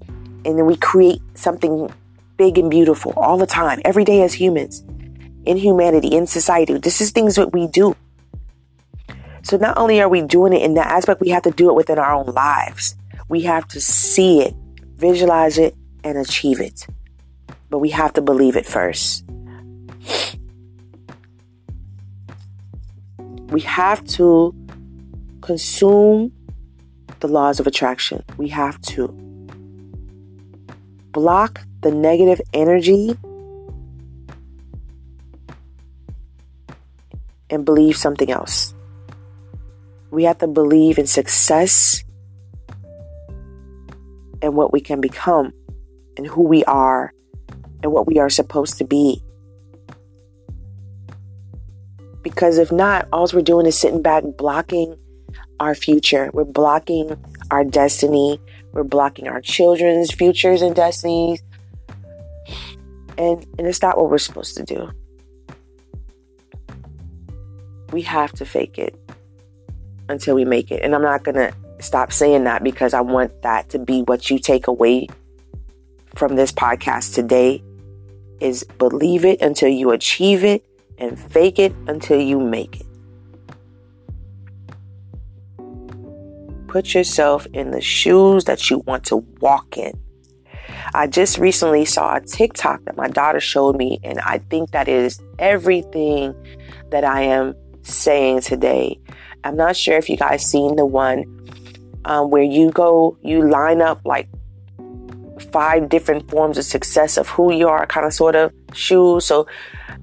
and 0.08 0.58
then 0.58 0.66
we 0.66 0.76
create 0.76 1.22
something 1.34 1.92
big 2.38 2.58
and 2.58 2.70
beautiful 2.70 3.14
all 3.16 3.38
the 3.38 3.48
time, 3.48 3.82
every 3.86 4.04
day 4.04 4.22
as 4.22 4.34
humans, 4.34 4.84
in 5.46 5.58
humanity, 5.58 6.10
in 6.10 6.28
society. 6.28 6.78
This 6.78 7.02
is 7.02 7.12
things 7.12 7.36
that 7.36 7.54
we 7.54 7.68
do. 7.68 7.96
So 9.44 9.58
not 9.58 9.78
only 9.78 10.02
are 10.02 10.10
we 10.10 10.22
doing 10.22 10.54
it 10.54 10.62
in 10.62 10.74
that 10.74 10.88
aspect, 10.88 11.22
we 11.22 11.30
have 11.30 11.44
to 11.44 11.52
do 11.52 11.70
it 11.70 11.76
within 11.76 12.00
our 12.00 12.14
own 12.14 12.34
lives. 12.34 12.96
We 13.30 13.42
have 13.44 13.68
to 13.70 13.80
see 13.80 14.42
it, 14.42 14.56
visualize 14.98 15.58
it, 15.58 15.76
and 16.04 16.18
achieve 16.18 16.62
it. 16.62 16.86
But 17.70 17.80
we 17.80 17.90
have 17.90 18.14
to 18.14 18.22
believe 18.22 18.56
it 18.56 18.66
first. 18.66 19.26
We 23.50 23.62
have 23.62 24.06
to 24.18 24.56
consume 25.42 26.32
the 27.20 27.28
laws 27.28 27.60
of 27.60 27.68
attraction. 27.68 28.24
We 28.38 28.50
have 28.50 28.80
to 28.94 29.08
block 31.12 31.62
the 31.82 31.92
negative 31.92 32.42
energy 32.54 33.18
and 37.50 37.66
believe 37.66 37.98
something 37.98 38.32
else. 38.32 38.74
We 40.12 40.24
have 40.26 40.38
to 40.40 40.48
believe 40.48 40.98
in 40.98 41.08
success 41.08 42.05
and 44.46 44.54
what 44.56 44.72
we 44.72 44.80
can 44.80 45.02
become 45.02 45.52
and 46.18 46.28
who 46.28 46.44
we 46.44 46.64
are 46.66 47.12
and 47.82 47.92
what 47.92 48.06
we 48.06 48.20
are 48.20 48.30
supposed 48.30 48.78
to 48.78 48.86
be. 48.86 49.22
Because 52.22 52.60
if 52.60 52.72
not, 52.72 53.08
all 53.12 53.28
we're 53.34 53.42
doing 53.42 53.66
is 53.66 53.78
sitting 53.78 54.04
back 54.04 54.24
blocking 54.38 54.96
our 55.60 55.74
future. 55.74 56.30
We're 56.32 56.44
blocking 56.44 57.18
our 57.50 57.64
destiny. 57.64 58.40
We're 58.72 58.84
blocking 58.84 59.28
our 59.28 59.42
children's 59.42 60.14
futures 60.14 60.62
and 60.62 60.76
destinies. 60.76 61.42
And, 63.18 63.46
and 63.58 63.68
it's 63.68 63.82
not 63.82 63.98
what 63.98 64.12
we're 64.12 64.20
supposed 64.20 64.58
to 64.58 64.64
do. 64.64 64.92
We 67.92 68.04
have 68.04 68.32
to 68.34 68.46
fake 68.46 68.78
it 68.78 68.96
until 70.08 70.36
we 70.36 70.46
make 70.46 70.70
it. 70.70 70.84
And 70.84 70.94
I'm 70.94 71.02
not 71.02 71.24
going 71.24 71.36
to 71.36 71.54
stop 71.80 72.12
saying 72.12 72.46
that 72.46 72.64
because 72.64 72.94
I 72.94 73.02
want 73.02 73.42
that 73.42 73.70
to 73.70 73.80
be 73.80 74.02
what 74.02 74.30
you 74.30 74.40
take 74.40 74.68
away 74.68 75.08
from 76.16 76.36
this 76.36 76.52
podcast 76.52 77.14
today 77.14 77.64
is 78.40 78.64
believe 78.78 79.26
it 79.26 79.42
until 79.42 79.70
you 79.70 79.92
achieve 79.92 80.44
it 80.44 80.66
and 80.98 81.20
fake 81.20 81.60
it 81.60 81.74
until 81.88 82.20
you 82.20 82.40
make 82.40 82.80
it. 82.80 82.86
Put 86.68 86.94
yourself 86.94 87.48
in 87.54 87.72
the 87.72 87.82
shoes 87.82 88.46
that 88.46 88.70
you 88.70 88.80
want 88.80 89.06
to 89.06 89.18
walk 89.40 89.78
in. 89.78 90.00
I 90.94 91.08
just 91.08 91.38
recently 91.38 91.86
saw 91.86 92.16
a 92.16 92.22
TikTok 92.22 92.84
that 92.86 92.98
my 92.98 93.08
daughter 93.08 93.40
showed 93.40 93.78
me, 93.78 94.00
and 94.04 94.20
I 94.20 94.40
think 94.50 94.72
that 94.72 94.88
is 94.88 95.22
everything 95.40 96.36
that 96.92 97.04
I 97.04 97.22
am 97.22 97.56
saying 97.84 98.42
today. 98.42 99.00
I'm 99.44 99.56
not 99.56 99.76
sure 99.76 99.98
if 99.98 100.10
you 100.10 100.18
guys 100.18 100.46
seen 100.46 100.76
the 100.76 100.86
one 100.86 101.24
um, 102.06 102.30
where 102.30 102.44
you 102.44 102.72
go, 102.72 103.18
you 103.22 103.48
line 103.48 103.82
up 103.82 104.02
like 104.06 104.30
five 105.52 105.90
different 105.90 106.30
forms 106.30 106.58
of 106.58 106.64
success 106.64 107.18
of 107.18 107.28
who 107.30 107.52
you 107.52 107.68
are, 107.68 107.86
kind 107.88 108.06
of 108.06 108.14
sort 108.14 108.36
of 108.36 108.54
shoes. 108.74 109.26
So 109.26 109.48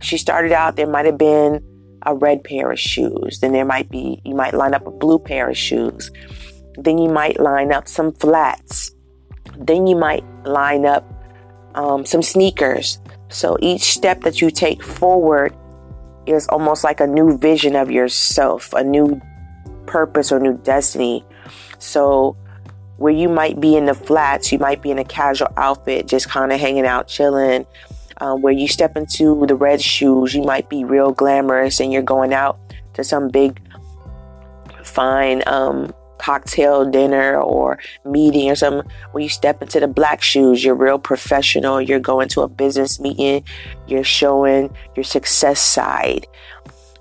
she 0.01 0.19
started 0.19 0.53
out, 0.53 0.77
there 0.77 0.87
might 0.87 1.07
have 1.07 1.19
been 1.19 1.63
a 2.05 2.15
red 2.15 2.43
pair 2.45 2.71
of 2.71 2.79
shoes. 2.79 3.39
Then 3.41 3.53
there 3.53 3.65
might 3.65 3.89
be, 3.89 4.21
you 4.25 4.35
might 4.35 4.55
line 4.55 4.75
up 4.75 4.87
a 4.87 4.91
blue 4.91 5.19
pair 5.19 5.49
of 5.49 5.57
shoes. 5.57 6.11
Then 6.77 6.99
you 6.99 7.09
might 7.09 7.41
line 7.41 7.73
up 7.73 7.87
some 7.87 8.13
flats. 8.13 8.91
Then 9.57 9.87
you 9.87 9.97
might 9.97 10.25
line 10.45 10.85
up 10.85 11.05
um, 11.75 12.05
some 12.05 12.23
sneakers. 12.23 13.01
So 13.29 13.57
each 13.61 13.83
step 13.83 14.23
that 14.23 14.41
you 14.41 14.51
take 14.51 14.83
forward 14.83 15.55
is 16.27 16.47
almost 16.49 16.85
like 16.85 17.01
a 17.01 17.07
new 17.07 17.39
vision 17.39 17.77
of 17.77 17.91
yourself, 17.91 18.73
a 18.73 18.83
new 18.83 19.21
purpose 19.87 20.33
or 20.33 20.41
new 20.41 20.59
destiny. 20.59 21.25
So 21.83 22.37
where 22.97 23.13
you 23.13 23.29
might 23.29 23.61
be 23.61 23.77
in 23.77 23.87
the 23.87 23.95
flats, 23.95 24.53
you 24.53 24.59
might 24.59 24.83
be 24.83 24.91
in 24.91 24.99
a 24.99 25.05
casual 25.05 25.49
outfit, 25.57 26.07
just 26.07 26.29
kind 26.29 26.53
of 26.53 26.61
hanging 26.61 26.87
out, 26.87 27.09
chilling. 27.09 27.67
Um, 28.19 28.41
where 28.41 28.53
you 28.53 28.69
step 28.69 28.97
into 28.97 29.45
the 29.47 29.57
red 29.57 29.81
shoes, 29.81 30.33
you 30.33 30.43
might 30.43 30.69
be 30.69 30.85
real 30.85 31.11
glamorous 31.11 31.81
and 31.81 31.93
you're 31.93 32.03
going 32.03 32.33
out 32.33 32.59
to 32.95 33.03
some 33.03 33.29
big, 33.29 33.61
fine 34.85 35.43
um, 35.47 35.93
cocktail 36.19 36.89
dinner 36.89 37.41
or 37.41 37.81
meeting 38.05 38.49
or 38.49 38.55
something, 38.55 38.89
when 39.11 39.25
you 39.25 39.29
step 39.29 39.61
into 39.61 39.81
the 39.81 39.89
black 39.89 40.23
shoes, 40.23 40.65
you're 40.65 40.77
real 40.77 40.99
professional. 40.99 41.81
You're 41.81 41.99
going 41.99 42.29
to 42.29 42.43
a 42.43 42.49
business 42.49 43.01
meeting, 43.01 43.45
you're 43.89 44.05
showing 44.05 44.73
your 44.95 45.05
success 45.05 45.61
side. 45.61 46.29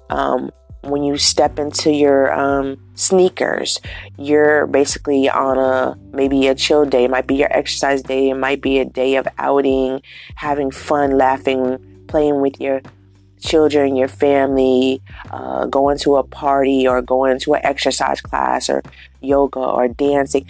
Um, 0.10 0.50
when 0.82 1.04
you 1.04 1.18
step 1.18 1.60
into 1.60 1.92
your 1.92 2.34
um, 2.34 2.78
sneakers, 2.96 3.80
you're 4.18 4.66
basically 4.68 5.30
on 5.30 5.58
a 5.58 5.98
maybe 6.14 6.48
a 6.48 6.56
chill 6.56 6.86
day. 6.86 7.06
It 7.06 7.12
might 7.12 7.28
be 7.28 7.36
your 7.36 7.56
exercise 7.56 8.02
day. 8.02 8.30
It 8.30 8.36
might 8.36 8.62
be 8.62 8.80
a 8.80 8.86
day 8.86 9.16
of 9.16 9.28
outing, 9.38 10.02
having 10.36 10.72
fun, 10.72 11.18
laughing, 11.18 12.06
playing 12.08 12.42
with 12.42 12.60
your 12.60 12.82
children, 13.40 13.96
your 13.96 14.08
family, 14.08 15.02
uh, 15.32 15.66
going 15.68 15.98
to 16.00 16.16
a 16.16 16.24
party 16.24 16.88
or 16.88 17.02
going 17.02 17.40
to 17.40 17.54
an 17.54 17.62
exercise 17.64 18.22
class 18.22 18.70
or 18.70 18.82
yoga 19.22 19.60
or 19.60 19.88
dancing, 19.88 20.48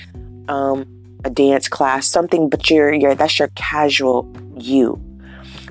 um, 0.48 0.86
a 1.24 1.30
dance 1.30 1.68
class, 1.68 2.08
something, 2.08 2.50
but 2.50 2.70
you're, 2.70 2.94
you're, 2.94 3.16
that's 3.16 3.40
your 3.40 3.50
casual 3.56 4.32
you. 4.58 5.00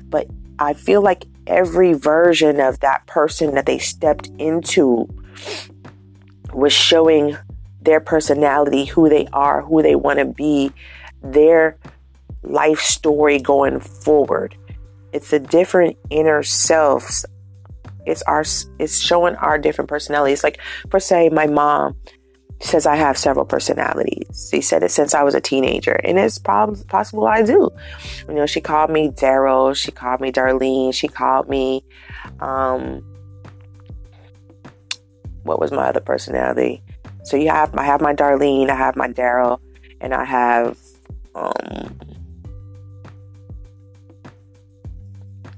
But 0.03 0.27
I 0.59 0.73
feel 0.73 1.01
like 1.01 1.25
every 1.47 1.93
version 1.93 2.59
of 2.59 2.79
that 2.79 3.05
person 3.07 3.55
that 3.55 3.65
they 3.65 3.79
stepped 3.79 4.27
into 4.37 5.07
was 6.53 6.73
showing 6.73 7.37
their 7.81 7.99
personality, 7.99 8.85
who 8.85 9.09
they 9.09 9.27
are, 9.33 9.61
who 9.61 9.81
they 9.81 9.95
want 9.95 10.19
to 10.19 10.25
be, 10.25 10.71
their 11.23 11.77
life 12.43 12.79
story 12.79 13.39
going 13.39 13.79
forward. 13.79 14.55
It's 15.13 15.33
a 15.33 15.39
different 15.39 15.97
inner 16.09 16.43
selves. 16.43 17.25
It's 18.05 18.21
our 18.23 18.41
it's 18.79 18.99
showing 18.99 19.35
our 19.35 19.57
different 19.57 19.89
personalities. 19.89 20.43
Like 20.43 20.59
for 20.89 20.99
say 20.99 21.29
my 21.29 21.47
mom 21.47 21.97
says 22.63 22.85
I 22.85 22.95
have 22.95 23.17
several 23.17 23.45
personalities. 23.45 24.49
She 24.51 24.61
said 24.61 24.83
it 24.83 24.91
since 24.91 25.13
I 25.13 25.23
was 25.23 25.35
a 25.35 25.41
teenager, 25.41 25.99
and 26.03 26.19
it's 26.19 26.37
possible 26.37 27.27
I 27.27 27.41
do. 27.43 27.69
You 28.27 28.33
know, 28.33 28.45
she 28.45 28.61
called 28.61 28.89
me 28.89 29.09
Daryl. 29.09 29.75
She 29.75 29.91
called 29.91 30.21
me 30.21 30.31
Darlene. 30.31 30.93
She 30.93 31.07
called 31.07 31.49
me, 31.49 31.83
um, 32.39 33.03
what 35.43 35.59
was 35.59 35.71
my 35.71 35.87
other 35.87 36.01
personality? 36.01 36.83
So 37.23 37.37
you 37.37 37.49
have 37.49 37.75
I 37.75 37.83
have 37.83 38.01
my 38.01 38.13
Darlene, 38.13 38.69
I 38.69 38.75
have 38.75 38.95
my 38.95 39.07
Daryl, 39.07 39.59
and 39.99 40.13
I 40.13 40.25
have 40.25 40.77
um 41.35 41.99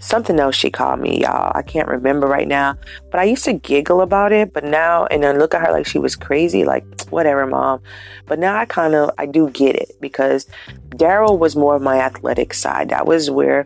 something 0.03 0.39
else 0.39 0.55
she 0.55 0.69
called 0.69 0.99
me, 0.99 1.21
y'all. 1.21 1.51
I 1.55 1.61
can't 1.61 1.87
remember 1.87 2.27
right 2.27 2.47
now, 2.47 2.77
but 3.09 3.19
I 3.19 3.23
used 3.23 3.45
to 3.45 3.53
giggle 3.53 4.01
about 4.01 4.31
it. 4.31 4.53
But 4.53 4.63
now, 4.63 5.05
and 5.05 5.23
then 5.23 5.39
look 5.39 5.53
at 5.53 5.65
her 5.65 5.71
like 5.71 5.85
she 5.85 5.99
was 5.99 6.15
crazy, 6.15 6.65
like 6.65 6.83
whatever, 7.09 7.45
mom. 7.47 7.81
But 8.27 8.39
now 8.39 8.55
I 8.55 8.65
kind 8.65 8.95
of 8.95 9.11
I 9.17 9.25
do 9.25 9.49
get 9.49 9.75
it 9.75 9.91
because 10.01 10.47
Daryl 10.89 11.39
was 11.39 11.55
more 11.55 11.75
of 11.75 11.81
my 11.81 11.99
athletic 11.99 12.53
side. 12.53 12.89
That 12.89 13.05
was 13.05 13.31
where 13.31 13.65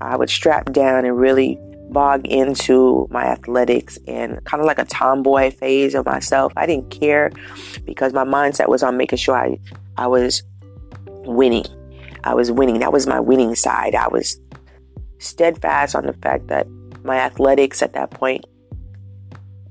I 0.00 0.16
would 0.16 0.30
strap 0.30 0.72
down 0.72 1.04
and 1.04 1.18
really 1.18 1.58
bog 1.90 2.26
into 2.26 3.08
my 3.10 3.24
athletics 3.24 3.98
and 4.06 4.44
kind 4.44 4.60
of 4.60 4.66
like 4.66 4.78
a 4.78 4.84
tomboy 4.84 5.50
phase 5.50 5.94
of 5.94 6.04
myself. 6.04 6.52
I 6.56 6.66
didn't 6.66 6.90
care 6.90 7.32
because 7.86 8.12
my 8.12 8.24
mindset 8.24 8.68
was 8.68 8.82
on 8.82 8.96
making 8.96 9.18
sure 9.18 9.36
I 9.36 9.58
I 9.96 10.06
was 10.06 10.42
winning. 11.06 11.64
I 12.24 12.34
was 12.34 12.50
winning. 12.52 12.80
That 12.80 12.92
was 12.92 13.06
my 13.06 13.20
winning 13.20 13.54
side. 13.54 13.94
I 13.94 14.08
was 14.08 14.38
steadfast 15.18 15.94
on 15.94 16.06
the 16.06 16.12
fact 16.12 16.48
that 16.48 16.66
my 17.04 17.16
athletics 17.16 17.82
at 17.82 17.92
that 17.94 18.10
point 18.10 18.44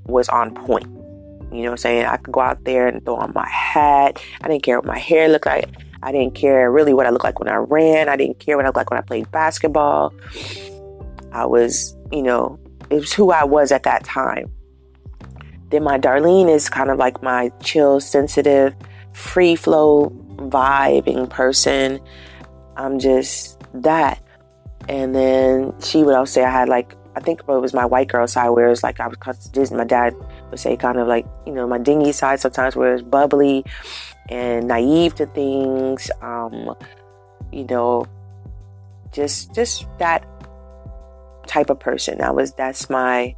was 0.05 0.29
on 0.29 0.53
point. 0.53 0.85
You 1.51 1.63
know 1.63 1.69
what 1.69 1.71
I'm 1.71 1.77
saying? 1.77 2.05
I 2.05 2.17
could 2.17 2.33
go 2.33 2.41
out 2.41 2.63
there 2.65 2.87
and 2.87 3.03
throw 3.05 3.15
on 3.15 3.31
my 3.33 3.47
hat. 3.47 4.21
I 4.41 4.47
didn't 4.47 4.63
care 4.63 4.77
what 4.77 4.85
my 4.85 4.99
hair 4.99 5.29
looked 5.29 5.45
like. 5.45 5.69
I 6.03 6.11
didn't 6.11 6.35
care 6.35 6.71
really 6.71 6.93
what 6.93 7.05
I 7.05 7.09
looked 7.09 7.23
like 7.23 7.39
when 7.39 7.49
I 7.49 7.55
ran. 7.55 8.09
I 8.09 8.15
didn't 8.15 8.39
care 8.39 8.57
what 8.57 8.65
I 8.65 8.69
looked 8.69 8.77
like 8.77 8.91
when 8.91 8.99
I 8.99 9.03
played 9.03 9.31
basketball. 9.31 10.13
I 11.31 11.45
was, 11.45 11.95
you 12.11 12.21
know, 12.21 12.59
it 12.89 12.95
was 12.95 13.13
who 13.13 13.31
I 13.31 13.43
was 13.43 13.71
at 13.71 13.83
that 13.83 14.03
time. 14.03 14.51
Then 15.69 15.83
my 15.83 15.97
Darlene 15.97 16.49
is 16.49 16.69
kind 16.69 16.89
of 16.89 16.97
like 16.97 17.21
my 17.21 17.51
chill, 17.61 17.99
sensitive, 17.99 18.75
free 19.13 19.55
flow, 19.55 20.09
vibing 20.37 21.29
person. 21.29 21.99
I'm 22.77 22.99
just 22.99 23.59
that. 23.73 24.21
And 24.89 25.13
then 25.13 25.73
she 25.81 26.03
would 26.03 26.15
always 26.15 26.31
say 26.31 26.43
I 26.43 26.49
had 26.49 26.69
like 26.69 26.95
I 27.17 27.19
think 27.19 27.39
it 27.39 27.47
was 27.47 27.73
my 27.73 27.85
white 27.85 28.09
girl 28.09 28.27
side 28.27 28.49
where 28.49 28.69
it's 28.69 28.83
like 28.83 28.99
I 28.99 29.07
was 29.07 29.17
Disney. 29.47 29.77
My 29.77 29.85
dad 29.85 30.15
would 30.51 30.59
say 30.59 30.77
kind 30.77 30.99
of 30.99 31.07
like 31.07 31.25
you 31.47 31.51
know 31.51 31.67
my 31.67 31.79
dingy 31.79 32.11
side 32.11 32.39
sometimes 32.39 32.75
where 32.75 32.93
it's 32.93 33.01
bubbly 33.01 33.65
and 34.29 34.67
naive 34.67 35.15
to 35.15 35.25
things. 35.25 36.11
Um, 36.21 36.75
you 37.51 37.63
know, 37.65 38.05
just 39.11 39.55
just 39.55 39.87
that 39.97 40.25
type 41.47 41.71
of 41.71 41.79
person. 41.79 42.19
That 42.19 42.35
was 42.35 42.53
that's 42.53 42.87
my 42.87 43.35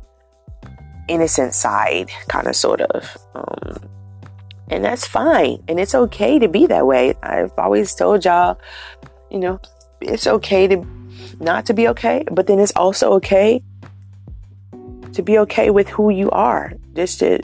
innocent 1.08 1.54
side, 1.54 2.12
kind 2.28 2.48
of 2.48 2.58
sort 2.58 2.82
of. 2.82 3.18
Um, 3.34 3.78
and 4.70 4.84
that's 4.84 5.08
fine, 5.08 5.64
and 5.70 5.80
it's 5.80 5.96
okay 5.96 6.38
to 6.38 6.50
be 6.50 6.68
that 6.68 6.86
way. 6.86 7.16
I've 7.24 7.58
always 7.58 7.96
told 7.96 8.26
y'all, 8.26 8.60
you 9.32 9.40
know, 9.40 9.60
it's 10.02 10.28
okay 10.28 10.68
to 10.68 10.99
not 11.40 11.66
to 11.68 11.74
be 11.74 11.88
okay, 11.90 12.24
but 12.32 12.48
then 12.48 12.60
it's 12.60 12.74
also 12.76 13.14
okay 13.14 13.64
to 15.14 15.22
be 15.22 15.38
okay 15.40 15.70
with 15.70 15.90
who 15.90 16.10
you 16.10 16.30
are. 16.32 16.74
Just 16.94 17.20
to 17.20 17.42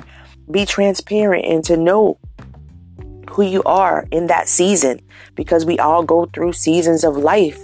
be 0.50 0.66
transparent 0.66 1.46
and 1.46 1.64
to 1.66 1.78
know 1.78 2.18
who 3.30 3.44
you 3.44 3.64
are 3.64 4.08
in 4.12 4.28
that 4.28 4.48
season 4.48 5.02
because 5.36 5.66
we 5.66 5.78
all 5.80 6.04
go 6.04 6.26
through 6.28 6.54
seasons 6.54 7.04
of 7.04 7.18
life 7.18 7.60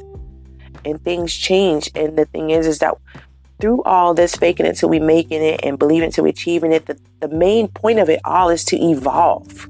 and 0.83 1.01
things 1.03 1.33
change. 1.33 1.89
And 1.95 2.17
the 2.17 2.25
thing 2.25 2.49
is, 2.49 2.67
is 2.67 2.79
that 2.79 2.95
through 3.59 3.83
all 3.83 4.13
this 4.13 4.35
faking 4.35 4.65
it 4.65 4.77
till 4.77 4.89
we 4.89 4.99
making 4.99 5.43
it 5.43 5.61
and 5.63 5.77
believing 5.77 6.11
we 6.17 6.29
achieving 6.29 6.71
it, 6.73 6.87
the, 6.87 6.99
the 7.19 7.27
main 7.29 7.67
point 7.67 7.99
of 7.99 8.09
it 8.09 8.19
all 8.25 8.49
is 8.49 8.65
to 8.65 8.77
evolve. 8.77 9.69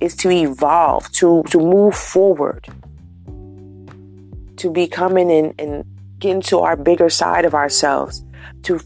Is 0.00 0.16
to 0.16 0.30
evolve, 0.30 1.10
to 1.12 1.42
to 1.44 1.58
move 1.58 1.94
forward 1.94 2.68
to 4.56 4.70
be 4.70 4.86
coming 4.86 5.30
and, 5.30 5.54
and 5.58 5.84
getting 6.18 6.42
to 6.42 6.60
our 6.60 6.76
bigger 6.76 7.10
side 7.10 7.44
of 7.44 7.54
ourselves, 7.54 8.24
to 8.62 8.80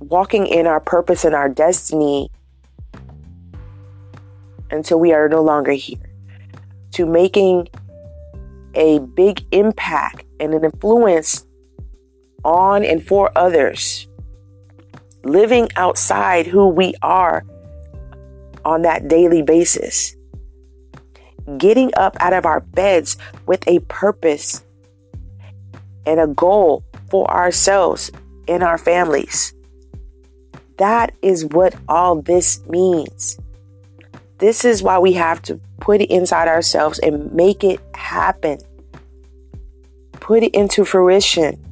walking 0.00 0.46
in 0.46 0.66
our 0.66 0.80
purpose 0.80 1.24
and 1.24 1.34
our 1.34 1.48
destiny 1.48 2.30
until 4.70 4.98
we 4.98 5.12
are 5.12 5.28
no 5.28 5.42
longer 5.42 5.72
here, 5.72 5.98
to 6.92 7.06
making 7.06 7.68
a 8.74 8.98
big 9.00 9.44
impact 9.52 10.24
and 10.38 10.54
an 10.54 10.64
influence 10.64 11.46
on 12.44 12.84
and 12.84 13.06
for 13.06 13.30
others, 13.36 14.08
living 15.24 15.68
outside 15.76 16.46
who 16.46 16.68
we 16.68 16.94
are 17.02 17.44
on 18.64 18.82
that 18.82 19.08
daily 19.08 19.42
basis, 19.42 20.16
getting 21.58 21.90
up 21.96 22.16
out 22.20 22.32
of 22.32 22.46
our 22.46 22.60
beds 22.60 23.16
with 23.46 23.66
a 23.66 23.80
purpose 23.80 24.62
and 26.06 26.20
a 26.20 26.26
goal 26.26 26.84
for 27.10 27.30
ourselves 27.30 28.10
and 28.48 28.62
our 28.62 28.78
families. 28.78 29.54
That 30.78 31.14
is 31.22 31.44
what 31.44 31.74
all 31.88 32.22
this 32.22 32.66
means. 32.66 33.38
This 34.38 34.64
is 34.64 34.82
why 34.82 34.98
we 34.98 35.12
have 35.12 35.42
to 35.42 35.60
put 35.80 36.00
it 36.00 36.10
inside 36.10 36.48
ourselves 36.48 36.98
and 36.98 37.32
make 37.32 37.62
it 37.62 37.80
happen. 37.94 38.58
Put 40.12 40.42
it 40.42 40.54
into 40.54 40.84
fruition. 40.84 41.62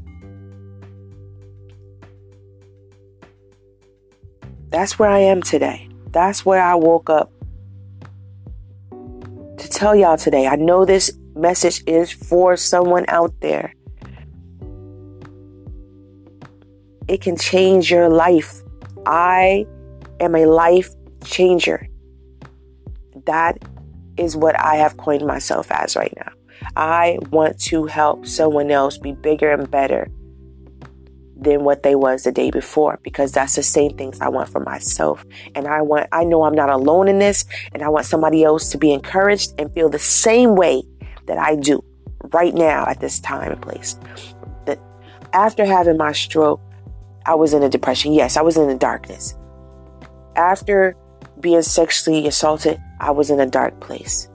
That's 4.69 4.99
where 4.99 5.09
I 5.09 5.21
am 5.21 5.43
today. 5.43 5.89
That's 6.11 6.45
where 6.45 6.63
I 6.63 6.75
woke 6.75 7.09
up 7.09 7.33
to 8.91 9.69
tell 9.69 9.97
y'all 9.97 10.19
today. 10.19 10.47
I 10.47 10.57
know 10.57 10.85
this 10.85 11.11
message 11.35 11.83
is 11.87 12.13
for 12.13 12.57
someone 12.57 13.07
out 13.09 13.33
there. 13.41 13.75
It 17.09 17.21
can 17.21 17.37
change 17.37 17.91
your 17.91 18.09
life. 18.09 18.63
I 19.07 19.67
am 20.21 20.35
a 20.35 20.47
life 20.47 20.91
changer. 21.25 21.89
That 23.27 23.59
is 24.17 24.37
what 24.37 24.59
I 24.61 24.77
have 24.77 24.97
coined 24.97 25.27
myself 25.27 25.71
as 25.71 25.97
right 25.97 26.13
now. 26.17 26.33
I 26.77 27.19
want 27.31 27.59
to 27.63 27.87
help 27.87 28.27
someone 28.27 28.71
else 28.71 28.99
be 28.99 29.13
bigger 29.13 29.51
and 29.51 29.71
better 29.71 30.09
than 31.41 31.63
what 31.63 31.85
they 31.85 31.95
was 31.95 32.25
the 32.25 32.33
day 32.33 32.51
before 32.51 32.99
because 33.05 33.31
that's 33.31 33.55
the 33.55 33.63
same 33.63 33.97
things 33.97 34.21
I 34.21 34.29
want 34.29 34.49
for 34.49 34.61
myself. 34.61 35.25
And 35.55 35.69
I 35.69 35.83
want 35.83 36.09
I 36.11 36.25
know 36.25 36.43
I'm 36.43 36.55
not 36.55 36.69
alone 36.69 37.09
in 37.09 37.21
this 37.21 37.45
and 37.73 37.83
I 37.83 37.89
want 37.89 38.07
somebody 38.07 38.43
else 38.43 38.71
to 38.71 38.79
be 38.79 38.93
encouraged 38.93 39.55
and 39.59 39.73
feel 39.73 39.89
the 39.89 40.01
same 40.01 40.57
way 40.57 40.83
that 41.27 41.39
I 41.39 41.55
do 41.55 41.83
right 42.33 42.55
now 42.55 42.87
at 42.87 43.01
this 43.01 43.21
time 43.21 43.53
and 43.53 43.63
place. 43.63 43.97
That 44.67 44.81
after 45.33 45.65
having 45.65 45.97
my 45.97 46.13
stroke, 46.13 46.61
I 47.29 47.35
was 47.35 47.53
in 47.53 47.63
a 47.63 47.69
depression. 47.69 48.15
Yes, 48.15 48.39
I 48.39 48.41
was 48.41 48.57
in 48.57 48.69
the 48.69 48.75
darkness. 48.75 49.37
After 50.35 50.97
being 51.39 51.61
sexually 51.61 52.27
assaulted, 52.27 52.81
I 53.01 53.11
was 53.11 53.29
in 53.29 53.39
a 53.39 53.45
dark 53.45 53.79
place. 53.81 54.31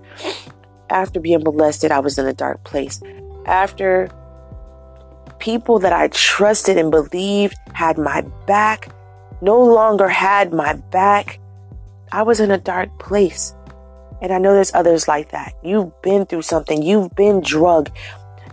After 0.92 1.20
being 1.20 1.42
molested, 1.44 1.92
I 1.92 1.98
was 1.98 2.20
in 2.20 2.28
a 2.28 2.34
dark 2.34 2.64
place. 2.64 3.02
After 3.48 4.12
people 5.40 5.80
that 5.80 5.92
I 5.92 6.10
trusted 6.10 6.78
and 6.78 6.92
believed 6.92 7.56
had 7.74 7.98
my 7.98 8.22
back 8.46 8.94
no 9.42 9.60
longer 9.60 10.08
had 10.08 10.54
my 10.54 10.74
back, 10.92 11.40
I 12.12 12.22
was 12.22 12.40
in 12.40 12.52
a 12.52 12.60
dark 12.60 13.00
place. 13.00 13.56
And 14.22 14.32
I 14.32 14.38
know 14.38 14.54
there's 14.54 14.74
others 14.76 15.08
like 15.08 15.32
that. 15.32 15.56
You've 15.64 16.00
been 16.04 16.28
through 16.28 16.44
something. 16.44 16.84
You've 16.84 17.16
been 17.16 17.42
drugged. 17.42 17.92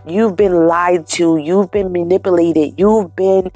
You've 0.07 0.35
been 0.35 0.65
lied 0.65 1.05
to. 1.09 1.37
You've 1.37 1.69
been 1.69 1.91
manipulated. 1.91 2.79
You've 2.79 3.15
been 3.15 3.51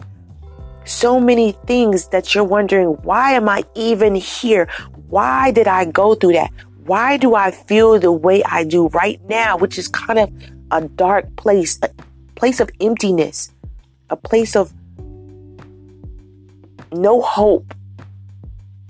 so 0.86 1.20
many 1.20 1.52
things 1.52 2.08
that 2.10 2.34
you're 2.34 2.44
wondering, 2.44 2.90
why 3.04 3.34
am 3.34 3.50
I 3.50 3.64
even 3.76 4.16
here? 4.16 4.68
Why 5.08 5.52
did 5.52 5.68
I 5.68 5.86
go 5.86 6.16
through 6.16 6.34
that? 6.34 6.52
Why 6.86 7.18
do 7.18 7.36
I 7.36 7.52
feel 7.52 8.00
the 8.00 8.12
way 8.12 8.44
I 8.44 8.64
do 8.64 8.88
right 8.90 9.20
now, 9.28 9.58
which 9.58 9.78
is 9.78 9.88
kind 9.88 10.20
of 10.20 10.32
a 10.72 10.88
dark 10.88 11.36
place, 11.36 11.80
a 11.82 11.90
place 12.36 12.60
of 12.60 12.70
emptiness, 12.80 13.52
a 14.10 14.16
place 14.16 14.56
of 14.56 14.74
no 16.92 17.22
hope, 17.22 17.74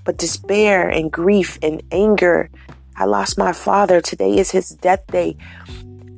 but 0.03 0.17
despair 0.17 0.89
and 0.89 1.12
grief 1.12 1.58
and 1.62 1.81
anger. 1.91 2.49
I 2.95 3.05
lost 3.05 3.38
my 3.38 3.51
father. 3.51 3.99
Today 4.01 4.38
is 4.38 4.51
his 4.51 4.69
death 4.69 5.05
day. 5.08 5.36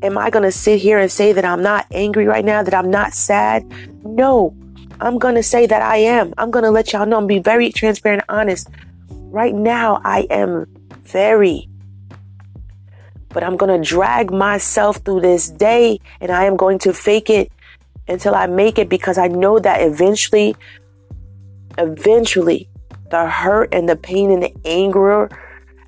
Am 0.03 0.17
I 0.17 0.29
going 0.29 0.43
to 0.43 0.51
sit 0.51 0.79
here 0.79 0.99
and 0.99 1.11
say 1.11 1.31
that 1.33 1.45
I'm 1.45 1.63
not 1.63 1.87
angry 1.91 2.25
right 2.25 2.45
now, 2.45 2.61
that 2.61 2.73
I'm 2.73 2.91
not 2.91 3.13
sad? 3.13 3.65
No, 4.03 4.55
I'm 4.99 5.19
going 5.19 5.35
to 5.35 5.43
say 5.43 5.65
that 5.65 5.81
I 5.81 5.97
am. 5.97 6.33
I'm 6.37 6.49
going 6.49 6.63
to 6.63 6.71
let 6.71 6.91
y'all 6.91 7.05
know 7.05 7.19
and 7.19 7.27
be 7.27 7.39
very 7.39 7.71
transparent 7.71 8.23
and 8.27 8.39
honest. 8.39 8.69
Right 9.09 9.53
now, 9.53 10.01
I 10.03 10.21
am 10.29 10.65
very. 11.03 11.69
But 13.29 13.43
I'm 13.43 13.57
going 13.57 13.79
to 13.79 13.87
drag 13.87 14.31
myself 14.31 14.97
through 14.97 15.21
this 15.21 15.49
day 15.49 15.99
and 16.19 16.31
I 16.31 16.45
am 16.45 16.57
going 16.57 16.79
to 16.79 16.93
fake 16.93 17.29
it 17.29 17.51
until 18.07 18.33
I 18.33 18.47
make 18.47 18.79
it 18.79 18.89
because 18.89 19.17
I 19.17 19.27
know 19.27 19.59
that 19.59 19.81
eventually, 19.81 20.55
eventually, 21.77 22.69
the 23.11 23.27
hurt 23.27 23.73
and 23.73 23.87
the 23.87 23.95
pain 23.95 24.31
and 24.31 24.41
the 24.41 24.53
anger, 24.65 25.29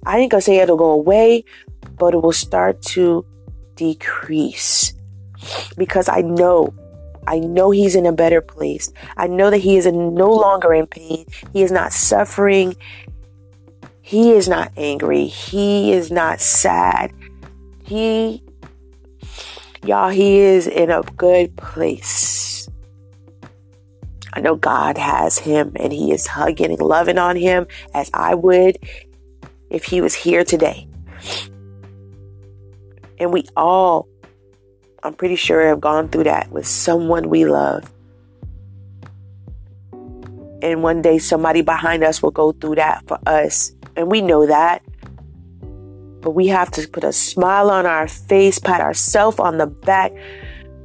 I 0.05 0.19
ain't 0.19 0.31
to 0.31 0.41
say 0.41 0.57
it'll 0.57 0.77
go 0.77 0.91
away, 0.91 1.43
but 1.97 2.13
it 2.13 2.21
will 2.21 2.31
start 2.31 2.81
to 2.93 3.25
decrease 3.75 4.93
because 5.77 6.09
I 6.09 6.21
know 6.21 6.73
I 7.29 7.37
know 7.37 7.69
he's 7.69 7.95
in 7.95 8.07
a 8.07 8.11
better 8.11 8.41
place. 8.41 8.91
I 9.15 9.27
know 9.27 9.51
that 9.51 9.59
he 9.59 9.77
is 9.77 9.85
no 9.85 10.33
longer 10.33 10.73
in 10.73 10.87
pain. 10.87 11.25
He 11.53 11.61
is 11.61 11.71
not 11.71 11.93
suffering. 11.93 12.75
He 14.01 14.31
is 14.31 14.49
not 14.49 14.71
angry. 14.75 15.27
He 15.27 15.91
is 15.91 16.11
not 16.11 16.41
sad. 16.41 17.13
He, 17.83 18.41
y'all, 19.85 20.09
he 20.09 20.39
is 20.39 20.65
in 20.65 20.89
a 20.89 21.03
good 21.17 21.55
place. 21.55 22.67
I 24.33 24.41
know 24.41 24.55
God 24.55 24.97
has 24.97 25.37
him 25.37 25.73
and 25.75 25.93
he 25.93 26.11
is 26.11 26.25
hugging 26.25 26.71
and 26.71 26.81
loving 26.81 27.19
on 27.19 27.35
him 27.35 27.67
as 27.93 28.09
I 28.11 28.33
would 28.33 28.79
if 29.69 29.83
he 29.83 30.01
was 30.01 30.15
here 30.15 30.43
today. 30.43 30.87
And 33.19 33.31
we 33.31 33.45
all, 33.55 34.07
I'm 35.01 35.13
pretty 35.13 35.35
sure, 35.35 35.65
have 35.67 35.79
gone 35.79 36.09
through 36.09 36.25
that 36.25 36.51
with 36.51 36.67
someone 36.67 37.29
we 37.29 37.45
love. 37.45 37.91
And 40.61 40.83
one 40.83 41.01
day 41.01 41.19
somebody 41.19 41.61
behind 41.61 42.03
us 42.03 42.21
will 42.21 42.31
go 42.31 42.51
through 42.51 42.75
that 42.75 43.07
for 43.07 43.17
us. 43.25 43.71
And 43.95 44.11
we 44.11 44.21
know 44.21 44.45
that. 44.45 44.83
But 46.21 46.31
we 46.31 46.47
have 46.47 46.69
to 46.71 46.85
put 46.87 47.05
a 47.05 47.13
smile 47.13 47.69
on 47.69 47.85
our 47.85 48.07
face, 48.09 48.59
pat 48.59 48.81
ourselves 48.81 49.39
on 49.39 49.57
the 49.57 49.67
back, 49.67 50.11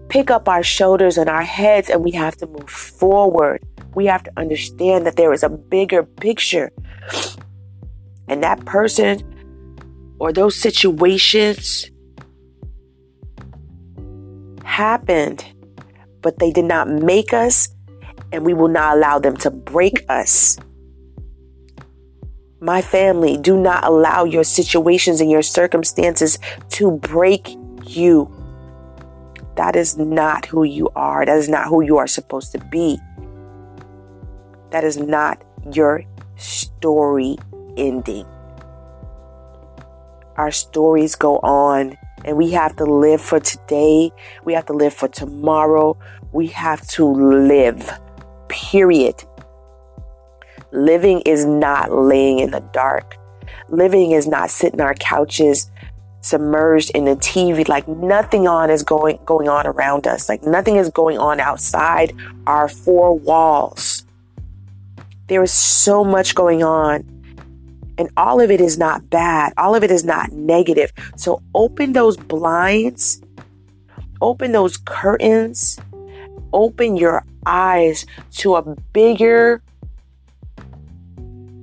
pick 0.09 0.31
up 0.31 0.49
our 0.49 0.63
shoulders 0.63 1.19
and 1.19 1.29
our 1.29 1.43
heads, 1.43 1.91
and 1.91 2.05
we 2.05 2.13
have 2.13 2.37
to 2.37 2.47
move 2.47 2.71
forward. 2.71 3.61
We 3.97 4.07
have 4.07 4.23
to 4.25 4.33
understand 4.37 5.07
that 5.07 5.17
there 5.17 5.33
is 5.33 5.43
a 5.43 5.49
bigger 5.49 6.05
picture. 6.05 6.71
And 8.29 8.45
that 8.45 8.65
person 8.65 9.29
or 10.21 10.33
those 10.33 10.55
situations 10.55 11.91
happened, 14.65 15.45
but 16.21 16.39
they 16.39 16.51
did 16.51 16.65
not 16.65 16.89
make 16.89 17.33
us, 17.33 17.69
and 18.33 18.45
we 18.45 18.55
will 18.55 18.69
not 18.69 18.97
allow 18.97 19.19
them 19.19 19.37
to 19.39 19.51
break 19.51 20.05
us. 20.09 20.59
My 22.61 22.81
family, 22.81 23.37
do 23.37 23.57
not 23.57 23.85
allow 23.85 24.25
your 24.25 24.45
situations 24.45 25.21
and 25.21 25.31
your 25.31 25.43
circumstances 25.43 26.39
to 26.71 26.93
break 26.93 27.57
you. 27.85 28.33
That 29.57 29.77
is 29.77 29.97
not 29.97 30.47
who 30.47 30.65
you 30.65 30.89
are. 30.97 31.25
That 31.27 31.37
is 31.37 31.49
not 31.49 31.69
who 31.69 31.83
you 31.83 31.99
are 31.99 32.07
supposed 32.07 32.53
to 32.53 32.59
be. 32.59 32.99
That 34.71 34.83
is 34.83 34.97
not 34.97 35.43
your 35.73 36.05
story 36.37 37.37
ending. 37.77 38.27
Our 40.37 40.51
stories 40.51 41.15
go 41.15 41.39
on 41.39 41.97
and 42.25 42.37
we 42.37 42.51
have 42.51 42.77
to 42.77 42.85
live 42.85 43.21
for 43.21 43.41
today. 43.41 44.11
We 44.45 44.53
have 44.55 44.67
to 44.67 44.73
live 44.73 44.95
for 44.95 45.09
tomorrow. 45.09 45.97
We 46.33 46.49
have 46.49 46.87
to 46.89 47.05
live, 47.05 47.91
period. 48.49 49.23
Living 50.73 51.21
is 51.21 51.45
not 51.45 51.93
laying 51.93 52.41
in 52.41 52.51
the 52.51 52.61
dark. 52.73 53.17
Living 53.69 54.11
is 54.13 54.27
not 54.27 54.51
sitting 54.51 54.81
on 54.81 54.87
our 54.87 54.95
couches 54.95 55.71
submerged 56.21 56.91
in 56.95 57.05
the 57.05 57.17
TV 57.17 57.69
like 57.69 57.87
nothing 57.87 58.49
on 58.49 58.71
is 58.71 58.83
going 58.83 59.19
going 59.27 59.49
on 59.49 59.67
around 59.67 60.07
us. 60.07 60.29
Like 60.29 60.43
nothing 60.43 60.77
is 60.77 60.89
going 60.89 61.19
on 61.19 61.39
outside 61.39 62.15
our 62.47 62.67
four 62.67 63.17
walls. 63.19 64.07
There 65.29 65.43
is 65.43 65.53
so 65.53 66.03
much 66.03 66.35
going 66.35 66.63
on 66.63 67.14
and 67.99 68.11
all 68.17 68.41
of 68.41 68.51
it 68.51 68.61
is 68.61 68.79
not 68.79 69.09
bad. 69.11 69.53
All 69.57 69.75
of 69.75 69.85
it 69.85 69.91
is 69.91 70.05
not 70.05 70.33
negative. 70.33 70.93
So 71.17 71.43
open 71.55 71.93
those 71.93 72.17
blinds, 72.17 73.23
open 74.21 74.53
those 74.53 74.77
curtains, 74.77 75.79
open 76.53 76.97
your 76.97 77.25
eyes 77.47 78.07
to 78.33 78.57
a 78.57 78.63
bigger 78.93 79.63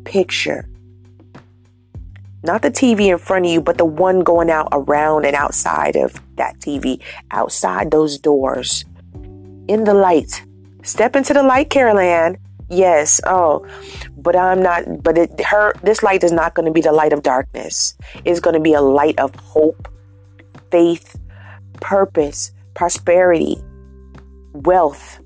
picture. 0.05 0.67
Not 2.43 2.63
the 2.63 2.71
TV 2.71 3.11
in 3.11 3.19
front 3.19 3.45
of 3.45 3.51
you, 3.51 3.61
but 3.61 3.77
the 3.77 3.85
one 3.85 4.21
going 4.21 4.49
out 4.49 4.67
around 4.71 5.25
and 5.25 5.35
outside 5.35 5.95
of 5.95 6.19
that 6.37 6.57
TV, 6.57 6.99
outside 7.29 7.91
those 7.91 8.17
doors, 8.17 8.83
in 9.67 9.83
the 9.83 9.93
light. 9.93 10.43
Step 10.83 11.15
into 11.15 11.33
the 11.33 11.43
light, 11.43 11.69
Carol 11.69 12.35
Yes. 12.67 13.21
Oh, 13.27 13.67
but 14.21 14.35
I'm 14.35 14.61
not, 14.61 15.03
but 15.03 15.17
it, 15.17 15.41
her, 15.41 15.73
this 15.83 16.03
light 16.03 16.23
is 16.23 16.31
not 16.31 16.53
going 16.53 16.65
to 16.65 16.71
be 16.71 16.81
the 16.81 16.91
light 16.91 17.13
of 17.13 17.23
darkness. 17.23 17.95
It's 18.25 18.39
going 18.39 18.53
to 18.53 18.59
be 18.59 18.73
a 18.73 18.81
light 18.81 19.19
of 19.19 19.33
hope, 19.35 19.87
faith, 20.69 21.19
purpose, 21.79 22.51
prosperity, 22.73 23.57
wealth, 24.53 25.19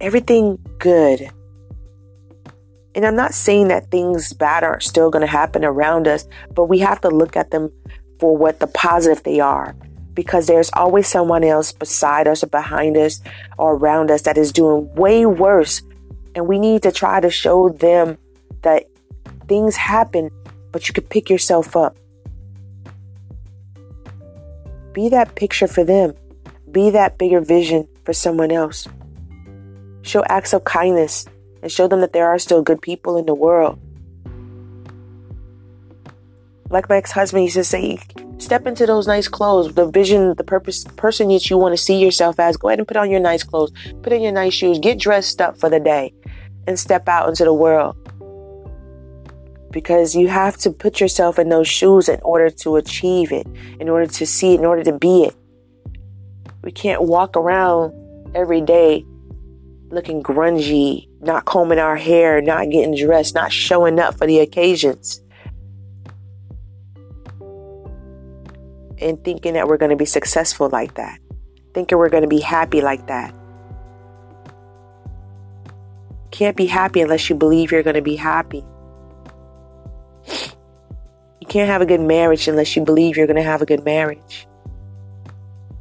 everything 0.00 0.58
good. 0.78 1.30
And 2.94 3.06
I'm 3.06 3.16
not 3.16 3.32
saying 3.32 3.68
that 3.68 3.90
things 3.90 4.34
bad 4.34 4.64
are 4.64 4.80
still 4.80 5.10
going 5.10 5.22
to 5.22 5.30
happen 5.30 5.64
around 5.64 6.06
us, 6.06 6.26
but 6.54 6.66
we 6.66 6.80
have 6.80 7.00
to 7.00 7.08
look 7.08 7.36
at 7.36 7.50
them 7.50 7.72
for 8.20 8.36
what 8.36 8.60
the 8.60 8.66
positive 8.66 9.22
they 9.22 9.40
are 9.40 9.74
because 10.14 10.46
there's 10.46 10.70
always 10.74 11.08
someone 11.08 11.42
else 11.42 11.72
beside 11.72 12.28
us 12.28 12.42
or 12.42 12.46
behind 12.48 12.96
us 12.96 13.20
or 13.58 13.76
around 13.76 14.10
us 14.10 14.22
that 14.22 14.36
is 14.36 14.52
doing 14.52 14.92
way 14.94 15.24
worse 15.24 15.82
and 16.34 16.46
we 16.46 16.58
need 16.58 16.82
to 16.82 16.92
try 16.92 17.20
to 17.20 17.30
show 17.30 17.68
them 17.68 18.18
that 18.62 18.86
things 19.48 19.76
happen, 19.76 20.30
but 20.70 20.88
you 20.88 20.94
can 20.94 21.04
pick 21.04 21.28
yourself 21.28 21.76
up. 21.76 21.96
Be 24.92 25.08
that 25.08 25.34
picture 25.34 25.66
for 25.66 25.84
them. 25.84 26.14
Be 26.70 26.90
that 26.90 27.18
bigger 27.18 27.40
vision 27.40 27.88
for 28.04 28.12
someone 28.12 28.50
else. 28.50 28.88
Show 30.02 30.24
acts 30.24 30.52
of 30.52 30.64
kindness 30.64 31.26
and 31.62 31.70
show 31.70 31.86
them 31.86 32.00
that 32.00 32.12
there 32.12 32.28
are 32.28 32.38
still 32.38 32.62
good 32.62 32.82
people 32.82 33.16
in 33.16 33.26
the 33.26 33.34
world. 33.34 33.78
Like 36.68 36.88
my 36.88 36.96
ex 36.96 37.12
husband 37.12 37.44
used 37.44 37.56
to 37.56 37.64
say, 37.64 37.98
step 38.38 38.66
into 38.66 38.86
those 38.86 39.06
nice 39.06 39.28
clothes, 39.28 39.74
the 39.74 39.86
vision, 39.86 40.34
the 40.36 40.44
purpose, 40.44 40.84
person 40.96 41.28
that 41.28 41.48
you 41.50 41.58
want 41.58 41.74
to 41.74 41.82
see 41.82 41.98
yourself 41.98 42.40
as. 42.40 42.56
Go 42.56 42.68
ahead 42.68 42.78
and 42.78 42.88
put 42.88 42.96
on 42.96 43.10
your 43.10 43.20
nice 43.20 43.42
clothes, 43.42 43.72
put 44.02 44.12
on 44.12 44.22
your 44.22 44.32
nice 44.32 44.54
shoes, 44.54 44.78
get 44.78 44.98
dressed 44.98 45.40
up 45.40 45.58
for 45.58 45.68
the 45.68 45.80
day 45.80 46.14
and 46.66 46.78
step 46.78 47.08
out 47.08 47.28
into 47.28 47.44
the 47.44 47.52
world. 47.52 47.96
Because 49.70 50.14
you 50.14 50.28
have 50.28 50.56
to 50.58 50.70
put 50.70 51.00
yourself 51.00 51.38
in 51.38 51.48
those 51.48 51.68
shoes 51.68 52.08
in 52.08 52.20
order 52.22 52.50
to 52.50 52.76
achieve 52.76 53.32
it, 53.32 53.46
in 53.80 53.88
order 53.88 54.06
to 54.06 54.26
see 54.26 54.54
it, 54.54 54.60
in 54.60 54.66
order 54.66 54.84
to 54.84 54.92
be 54.92 55.24
it. 55.24 55.36
We 56.62 56.72
can't 56.72 57.02
walk 57.02 57.36
around 57.36 57.92
every 58.34 58.60
day 58.60 59.04
looking 59.88 60.22
grungy, 60.22 61.08
not 61.20 61.44
combing 61.44 61.78
our 61.78 61.96
hair, 61.96 62.40
not 62.40 62.70
getting 62.70 62.96
dressed, 62.96 63.34
not 63.34 63.52
showing 63.52 63.98
up 63.98 64.16
for 64.16 64.26
the 64.26 64.38
occasions. 64.40 65.20
And 68.98 69.22
thinking 69.24 69.54
that 69.54 69.66
we're 69.66 69.78
going 69.78 69.90
to 69.90 69.96
be 69.96 70.06
successful 70.06 70.70
like 70.70 70.94
that, 70.94 71.18
thinking 71.74 71.98
we're 71.98 72.08
going 72.08 72.22
to 72.22 72.28
be 72.28 72.40
happy 72.40 72.80
like 72.80 73.06
that 73.08 73.34
can't 76.32 76.56
be 76.56 76.66
happy 76.66 77.00
unless 77.00 77.30
you 77.30 77.36
believe 77.36 77.70
you're 77.70 77.84
going 77.84 77.94
to 77.94 78.02
be 78.02 78.16
happy. 78.16 78.64
You 81.40 81.46
can't 81.46 81.68
have 81.68 81.82
a 81.82 81.86
good 81.86 82.00
marriage 82.00 82.48
unless 82.48 82.74
you 82.74 82.84
believe 82.84 83.16
you're 83.16 83.26
going 83.26 83.36
to 83.36 83.42
have 83.42 83.62
a 83.62 83.66
good 83.66 83.84
marriage. 83.84 84.48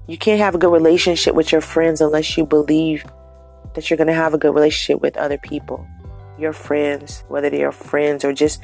You 0.08 0.18
can't 0.18 0.40
have 0.40 0.54
a 0.54 0.58
good 0.58 0.72
relationship 0.72 1.34
with 1.34 1.52
your 1.52 1.62
friends 1.62 2.02
unless 2.02 2.38
you 2.38 2.46
believe 2.46 3.06
that 3.76 3.90
you're 3.90 3.98
going 3.98 4.08
to 4.08 4.14
have 4.14 4.34
a 4.34 4.38
good 4.38 4.54
relationship 4.54 5.02
with 5.02 5.16
other 5.18 5.38
people. 5.38 5.88
Your 6.38 6.54
friends, 6.54 7.24
whether 7.30 7.50
they 7.50 7.64
are 7.64 7.72
friends 7.72 8.26
or 8.26 8.34
just 8.34 8.62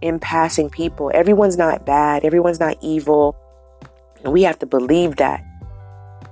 in 0.00 0.18
passing 0.18 0.70
people. 0.70 1.10
Everyone's 1.12 1.58
not 1.58 1.84
bad, 1.84 2.24
everyone's 2.24 2.60
not 2.60 2.76
evil. 2.80 3.36
And 4.24 4.32
we 4.32 4.44
have 4.44 4.58
to 4.60 4.66
believe 4.66 5.16
that. 5.16 5.44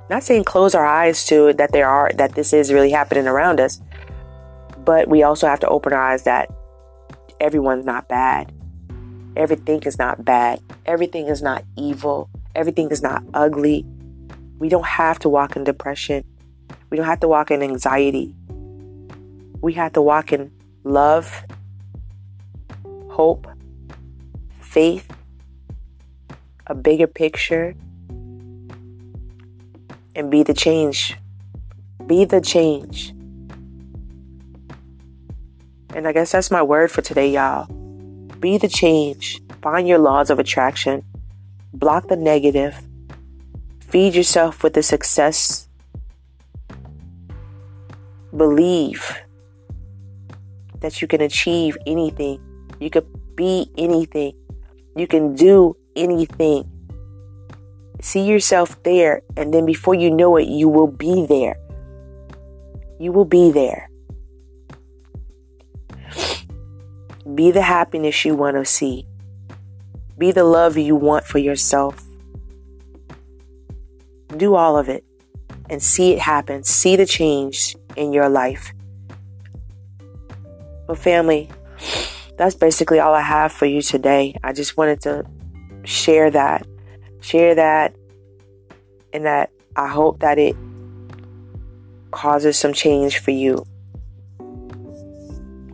Not 0.09 0.23
saying 0.23 0.45
close 0.45 0.75
our 0.75 0.87
eyes 0.87 1.27
to 1.27 1.53
that 1.55 1.73
there 1.73 1.89
are 1.89 2.13
that 2.15 2.35
this 2.35 2.53
is 2.53 2.73
really 2.73 2.91
happening 2.91 3.27
around 3.27 3.61
us, 3.61 3.81
but 4.87 5.09
we 5.09 5.25
also 5.25 5.49
have 5.49 5.61
to 5.61 5.69
open 5.69 5.93
our 5.93 6.01
eyes 6.01 6.23
that 6.23 6.49
everyone's 7.41 7.85
not 7.85 8.09
bad. 8.09 8.53
Everything 9.37 9.83
is 9.83 9.99
not 9.99 10.25
bad. 10.25 10.61
Everything 10.87 11.27
is 11.27 11.43
not 11.43 11.65
evil. 11.77 12.31
Everything 12.55 12.91
is 12.91 13.03
not 13.03 13.25
ugly. 13.35 13.85
We 14.61 14.69
don't 14.69 14.87
have 14.87 15.19
to 15.19 15.29
walk 15.29 15.57
in 15.57 15.65
depression. 15.65 16.25
We 16.89 16.97
don't 16.97 17.05
have 17.05 17.21
to 17.21 17.29
walk 17.29 17.51
in 17.51 17.63
anxiety. 17.63 18.33
We 19.61 19.73
have 19.73 19.93
to 19.95 20.03
walk 20.03 20.33
in 20.33 20.53
love, 20.85 21.45
hope, 23.11 23.49
faith, 24.61 25.09
a 26.69 26.77
bigger 26.77 27.09
picture, 27.09 27.75
and 30.15 30.31
be 30.31 30.45
the 30.45 30.55
change. 30.55 31.17
Be 32.07 32.25
the 32.25 32.41
change. 32.41 33.13
And 35.97 36.07
I 36.07 36.13
guess 36.13 36.33
that's 36.33 36.51
my 36.51 36.63
word 36.63 36.91
for 36.91 37.01
today, 37.01 37.31
y'all. 37.31 37.65
Be 38.39 38.59
the 38.59 38.69
change. 38.69 39.41
Find 39.63 39.89
your 39.89 39.97
laws 39.97 40.29
of 40.29 40.39
attraction. 40.39 41.03
Block 41.73 42.09
the 42.09 42.17
negative. 42.17 42.77
Feed 43.81 44.15
yourself 44.15 44.63
with 44.63 44.75
the 44.75 44.83
success. 44.83 45.69
Believe 48.37 49.11
that 50.81 51.01
you 51.01 51.09
can 51.09 51.23
achieve 51.23 51.79
anything. 51.87 52.43
You 52.79 52.91
can 52.91 53.07
be 53.35 53.71
anything. 53.79 54.35
You 54.97 55.07
can 55.07 55.35
do 55.35 55.79
anything. 55.97 56.71
See 58.03 58.27
yourself 58.27 58.83
there, 58.83 59.23
and 59.39 59.55
then 59.55 59.65
before 59.65 59.95
you 59.95 60.11
know 60.11 60.37
it, 60.37 60.47
you 60.47 60.69
will 60.69 60.93
be 60.93 61.25
there. 61.25 61.57
You 63.01 63.13
will 63.13 63.25
be 63.25 63.51
there. 63.51 63.89
Be 67.35 67.51
the 67.51 67.63
happiness 67.63 68.25
you 68.25 68.37
want 68.37 68.57
to 68.57 68.65
see. 68.65 69.07
Be 70.17 70.31
the 70.31 70.45
love 70.45 70.77
you 70.77 70.95
want 70.95 71.25
for 71.25 71.39
yourself. 71.39 72.03
Do 74.37 74.55
all 74.55 74.79
of 74.79 74.89
it 74.89 75.05
and 75.69 75.83
see 75.83 76.13
it 76.13 76.21
happen. 76.21 76.63
See 76.63 76.97
the 76.97 77.07
change 77.07 77.77
in 77.97 78.13
your 78.13 78.29
life. 78.29 78.73
But, 80.87 80.99
family, 80.99 81.51
that's 82.37 82.55
basically 82.55 83.01
all 83.01 83.13
I 83.13 83.23
have 83.23 83.51
for 83.51 83.67
you 83.67 83.83
today. 83.83 84.37
I 84.45 84.53
just 84.53 84.77
wanted 84.77 85.01
to 85.03 85.25
share 85.85 86.31
that. 86.31 86.67
Share 87.21 87.55
that. 87.57 87.97
And 89.13 89.27
that 89.27 89.51
I 89.75 89.89
hope 89.89 90.21
that 90.21 90.39
it 90.39 90.57
causes 92.13 92.57
some 92.59 92.73
change 92.73 93.19
for 93.19 93.33
you. 93.33 93.67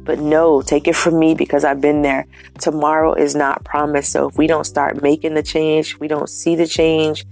But 0.05 0.19
no, 0.19 0.63
take 0.63 0.89
it 0.89 0.97
from 0.97 1.19
me 1.19 1.35
because 1.35 1.65
I've 1.65 1.81
been 1.81 2.03
there. 2.03 2.27
Tomorrow 2.59 3.15
is 3.15 3.35
not 3.37 3.65
promised. 3.65 4.11
So 4.11 4.29
if 4.29 4.37
we 4.37 4.47
don't 4.47 4.65
start 4.65 5.01
making 5.03 5.35
the 5.35 5.43
change, 5.43 5.99
we 5.99 6.09
don't 6.09 6.29
see 6.29 6.57
the 6.57 6.67
change, 6.67 7.25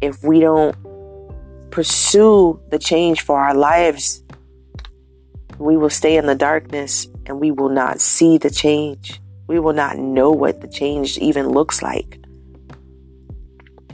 if 0.00 0.22
we 0.22 0.40
don't 0.40 0.74
pursue 1.70 2.58
the 2.70 2.78
change 2.78 3.20
for 3.20 3.38
our 3.38 3.54
lives, 3.54 4.22
we 5.58 5.76
will 5.76 5.90
stay 5.90 6.16
in 6.16 6.26
the 6.26 6.34
darkness 6.34 7.06
and 7.26 7.38
we 7.40 7.50
will 7.50 7.68
not 7.68 8.00
see 8.00 8.38
the 8.38 8.50
change. 8.50 9.20
We 9.46 9.58
will 9.58 9.74
not 9.74 9.98
know 9.98 10.30
what 10.30 10.60
the 10.60 10.68
change 10.68 11.18
even 11.18 11.50
looks 11.50 11.82
like. 11.82 12.18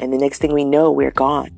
And 0.00 0.12
the 0.12 0.18
next 0.18 0.38
thing 0.38 0.52
we 0.52 0.64
know, 0.64 0.90
we're 0.90 1.10
gone. 1.10 1.50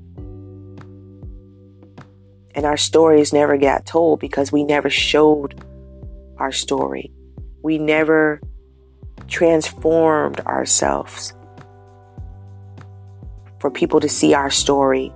And 2.54 2.64
our 2.64 2.76
stories 2.76 3.32
never 3.32 3.56
got 3.56 3.86
told 3.86 4.20
because 4.20 4.52
we 4.52 4.64
never 4.64 4.88
showed 4.88 5.62
our 6.38 6.52
story. 6.52 7.12
We 7.62 7.78
never 7.78 8.40
transformed 9.28 10.40
ourselves 10.40 11.32
for 13.60 13.70
people 13.70 14.00
to 14.00 14.08
see 14.08 14.34
our 14.34 14.50
story. 14.50 15.12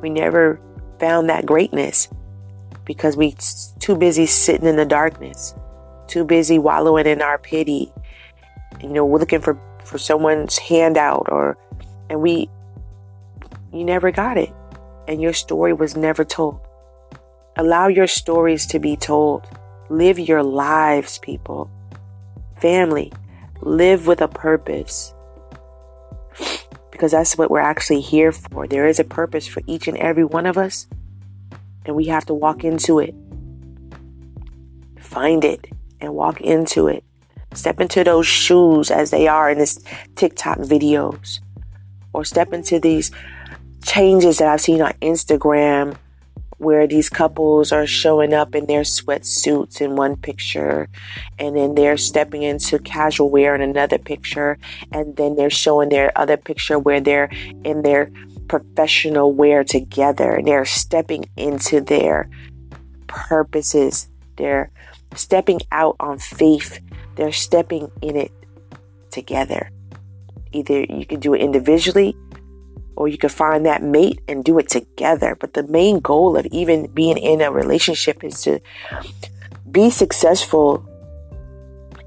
We 0.00 0.10
never 0.10 0.60
found 1.00 1.28
that 1.28 1.46
greatness 1.46 2.08
because 2.84 3.16
we 3.16 3.34
too 3.80 3.96
busy 3.96 4.26
sitting 4.26 4.66
in 4.66 4.76
the 4.76 4.86
darkness, 4.86 5.54
too 6.06 6.24
busy 6.24 6.58
wallowing 6.58 7.06
in 7.06 7.20
our 7.20 7.38
pity. 7.38 7.92
You 8.80 8.88
know, 8.88 9.04
we're 9.04 9.18
looking 9.18 9.40
for 9.40 9.60
for 9.84 9.98
someone's 9.98 10.58
handout 10.58 11.26
or 11.30 11.56
and 12.10 12.20
we 12.20 12.48
you 13.72 13.84
never 13.84 14.10
got 14.10 14.36
it 14.36 14.52
and 15.08 15.22
your 15.22 15.32
story 15.32 15.72
was 15.72 15.96
never 15.96 16.22
told. 16.22 16.60
Allow 17.56 17.88
your 17.88 18.06
stories 18.06 18.66
to 18.66 18.78
be 18.78 18.94
told. 18.94 19.48
Live 19.88 20.18
your 20.18 20.42
lives, 20.42 21.18
people. 21.18 21.70
Family, 22.60 23.10
live 23.62 24.06
with 24.06 24.20
a 24.20 24.28
purpose. 24.28 25.12
Because 26.92 27.12
that's 27.12 27.38
what 27.38 27.50
we're 27.50 27.58
actually 27.58 28.00
here 28.00 28.32
for. 28.32 28.68
There 28.68 28.86
is 28.86 29.00
a 29.00 29.04
purpose 29.04 29.46
for 29.46 29.62
each 29.66 29.88
and 29.88 29.96
every 29.96 30.24
one 30.24 30.46
of 30.46 30.58
us, 30.58 30.86
and 31.86 31.96
we 31.96 32.04
have 32.06 32.26
to 32.26 32.34
walk 32.34 32.62
into 32.62 32.98
it. 32.98 33.14
Find 35.00 35.42
it 35.44 35.66
and 36.00 36.14
walk 36.14 36.40
into 36.42 36.86
it. 36.86 37.02
Step 37.54 37.80
into 37.80 38.04
those 38.04 38.26
shoes 38.26 38.90
as 38.90 39.10
they 39.10 39.26
are 39.26 39.50
in 39.50 39.58
this 39.58 39.80
TikTok 40.16 40.58
videos, 40.58 41.40
or 42.12 42.24
step 42.24 42.52
into 42.52 42.78
these 42.78 43.10
changes 43.88 44.38
that 44.38 44.48
I've 44.48 44.60
seen 44.60 44.82
on 44.82 44.92
Instagram 45.00 45.96
where 46.58 46.86
these 46.86 47.08
couples 47.08 47.72
are 47.72 47.86
showing 47.86 48.34
up 48.34 48.54
in 48.54 48.66
their 48.66 48.82
sweatsuits 48.82 49.80
in 49.80 49.96
one 49.96 50.16
picture 50.16 50.88
and 51.38 51.56
then 51.56 51.74
they're 51.74 51.96
stepping 51.96 52.42
into 52.42 52.78
casual 52.80 53.30
wear 53.30 53.54
in 53.54 53.62
another 53.62 53.96
picture 53.96 54.58
and 54.92 55.16
then 55.16 55.36
they're 55.36 55.48
showing 55.48 55.88
their 55.88 56.12
other 56.18 56.36
picture 56.36 56.78
where 56.78 57.00
they're 57.00 57.30
in 57.64 57.82
their 57.82 58.10
professional 58.48 59.32
wear 59.32 59.64
together 59.64 60.34
and 60.34 60.46
they're 60.46 60.66
stepping 60.66 61.24
into 61.36 61.80
their 61.80 62.28
purposes. 63.06 64.08
They're 64.36 64.70
stepping 65.14 65.60
out 65.72 65.96
on 66.00 66.18
faith. 66.18 66.80
They're 67.14 67.32
stepping 67.32 67.90
in 68.02 68.16
it 68.16 68.32
together. 69.10 69.70
Either 70.52 70.80
you 70.82 71.06
can 71.06 71.20
do 71.20 71.34
it 71.34 71.40
individually 71.40 72.16
or 72.98 73.06
you 73.06 73.16
can 73.16 73.30
find 73.30 73.64
that 73.64 73.80
mate 73.80 74.20
and 74.26 74.44
do 74.44 74.58
it 74.58 74.68
together. 74.68 75.36
But 75.38 75.54
the 75.54 75.62
main 75.62 76.00
goal 76.00 76.36
of 76.36 76.46
even 76.46 76.88
being 76.88 77.16
in 77.16 77.40
a 77.40 77.52
relationship 77.52 78.24
is 78.24 78.42
to 78.42 78.58
be 79.70 79.88
successful 79.88 80.84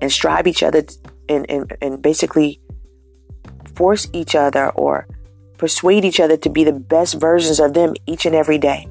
and 0.01 0.11
strive 0.11 0.47
each 0.47 0.61
other 0.61 0.83
and, 1.29 1.49
and, 1.49 1.77
and 1.81 2.01
basically 2.01 2.59
force 3.73 4.09
each 4.11 4.35
other 4.35 4.69
or 4.71 5.07
persuade 5.57 6.03
each 6.03 6.19
other 6.19 6.35
to 6.35 6.49
be 6.49 6.65
the 6.65 6.73
best 6.73 7.13
versions 7.21 7.61
of 7.61 7.73
them 7.73 7.93
each 8.05 8.25
and 8.25 8.35
every 8.35 8.57
day. 8.57 8.85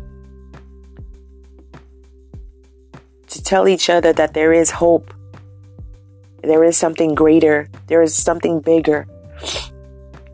To 3.29 3.43
tell 3.43 3.69
each 3.69 3.91
other 3.91 4.15
that 4.15 4.33
there 4.33 4.55
is 4.55 4.71
hope, 4.71 5.13
there 6.43 6.65
is 6.65 6.79
something 6.79 7.15
greater, 7.15 7.69
there 7.89 8.01
is 8.01 8.15
something 8.15 8.61
bigger, 8.61 9.07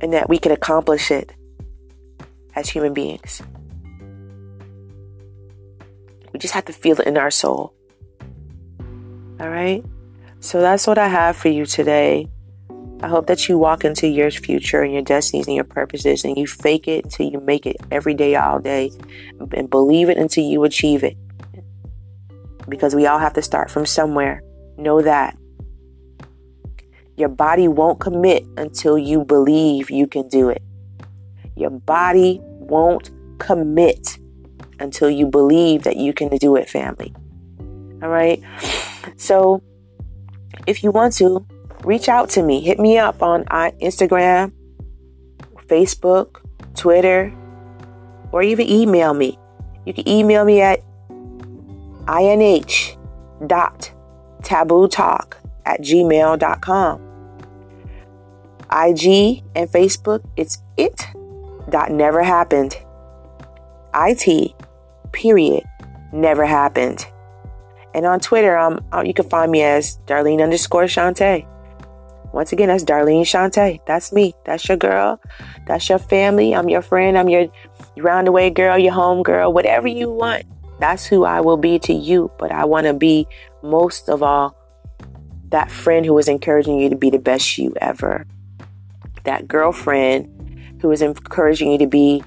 and 0.00 0.12
that 0.12 0.28
we 0.28 0.38
can 0.38 0.52
accomplish 0.52 1.10
it 1.10 1.32
as 2.56 2.68
human 2.68 2.92
beings. 2.94 3.42
We 6.32 6.38
just 6.40 6.54
have 6.54 6.64
to 6.64 6.72
feel 6.72 7.00
it 7.00 7.06
in 7.06 7.16
our 7.16 7.30
soul. 7.30 7.72
All 9.38 9.48
right? 9.48 9.84
So 10.40 10.60
that's 10.60 10.86
what 10.86 10.98
I 10.98 11.08
have 11.08 11.36
for 11.36 11.48
you 11.48 11.66
today. 11.66 12.28
I 13.02 13.08
hope 13.08 13.26
that 13.26 13.48
you 13.48 13.58
walk 13.58 13.84
into 13.84 14.08
your 14.08 14.30
future 14.30 14.82
and 14.82 14.92
your 14.92 15.02
destinies 15.02 15.46
and 15.46 15.54
your 15.54 15.64
purposes 15.64 16.24
and 16.24 16.36
you 16.36 16.46
fake 16.46 16.88
it 16.88 17.04
until 17.04 17.28
you 17.28 17.40
make 17.40 17.66
it 17.66 17.76
every 17.90 18.14
day, 18.14 18.36
all 18.36 18.58
day, 18.58 18.90
and 19.52 19.68
believe 19.68 20.08
it 20.08 20.16
until 20.16 20.44
you 20.44 20.64
achieve 20.64 21.04
it. 21.04 21.16
Because 22.68 22.94
we 22.94 23.06
all 23.06 23.18
have 23.18 23.34
to 23.34 23.42
start 23.42 23.70
from 23.70 23.86
somewhere. 23.86 24.42
Know 24.78 25.02
that. 25.02 25.36
Your 27.16 27.28
body 27.28 27.68
won't 27.68 28.00
commit 28.00 28.46
until 28.56 28.98
you 28.98 29.24
believe 29.24 29.90
you 29.90 30.06
can 30.06 30.28
do 30.28 30.48
it. 30.48 30.62
Your 31.54 31.70
body 31.70 32.40
won't 32.68 33.10
commit 33.38 34.18
until 34.78 35.10
you 35.10 35.26
believe 35.26 35.82
that 35.84 35.96
you 35.96 36.12
can 36.12 36.28
do 36.36 36.56
it, 36.56 36.68
family. 36.68 37.14
All 38.02 38.08
right. 38.08 38.42
So 39.16 39.62
if 40.66 40.82
you 40.82 40.90
want 40.90 41.14
to, 41.14 41.46
reach 41.84 42.08
out 42.08 42.28
to 42.30 42.42
me. 42.42 42.60
Hit 42.60 42.78
me 42.78 42.98
up 42.98 43.22
on 43.22 43.44
uh, 43.50 43.70
Instagram, 43.80 44.52
Facebook, 45.66 46.40
Twitter, 46.74 47.32
or 48.32 48.42
even 48.42 48.68
email 48.68 49.14
me. 49.14 49.38
You 49.84 49.94
can 49.94 50.08
email 50.08 50.44
me 50.44 50.60
at 50.60 50.82
inh 52.06 52.96
dot 53.46 53.92
taboo 54.42 54.88
talk 54.88 55.36
at 55.64 55.80
gmail.com. 55.80 57.02
IG 58.68 59.44
and 59.54 59.70
Facebook, 59.70 60.24
it's 60.36 60.58
it 60.76 61.06
dot 61.70 61.90
never 61.90 62.22
happened. 62.22 62.76
IT, 63.94 64.54
period, 65.12 65.64
never 66.12 66.44
happened. 66.44 67.06
And 67.94 68.04
on 68.04 68.20
Twitter, 68.20 68.58
um, 68.58 68.84
uh, 68.92 69.02
you 69.06 69.14
can 69.14 69.28
find 69.28 69.50
me 69.50 69.62
as 69.62 69.98
Darlene 70.06 70.42
underscore 70.42 70.84
Shante. 70.84 71.46
Once 72.32 72.52
again, 72.52 72.68
that's 72.68 72.84
Darlene 72.84 73.22
Shante. 73.22 73.80
That's 73.86 74.12
me. 74.12 74.34
That's 74.44 74.68
your 74.68 74.76
girl. 74.76 75.18
That's 75.66 75.88
your 75.88 75.98
family. 75.98 76.54
I'm 76.54 76.68
your 76.68 76.82
friend. 76.82 77.16
I'm 77.16 77.30
your 77.30 77.46
roundaway 77.96 78.52
girl, 78.52 78.76
your 78.76 78.92
home 78.92 79.22
girl, 79.22 79.50
whatever 79.52 79.88
you 79.88 80.10
want. 80.10 80.44
That's 80.78 81.06
who 81.06 81.24
I 81.24 81.40
will 81.40 81.56
be 81.56 81.78
to 81.80 81.94
you. 81.94 82.30
But 82.38 82.52
I 82.52 82.66
want 82.66 82.86
to 82.86 82.92
be 82.92 83.26
most 83.62 84.10
of 84.10 84.22
all 84.22 84.54
that 85.48 85.70
friend 85.70 86.04
who 86.04 86.18
is 86.18 86.28
encouraging 86.28 86.78
you 86.78 86.90
to 86.90 86.96
be 86.96 87.08
the 87.08 87.18
best 87.18 87.56
you 87.56 87.74
ever. 87.80 88.26
That 89.24 89.48
girlfriend 89.48 90.28
who 90.86 90.92
is 90.92 91.02
encouraging 91.02 91.72
you 91.72 91.78
to 91.78 91.86
be 91.88 92.22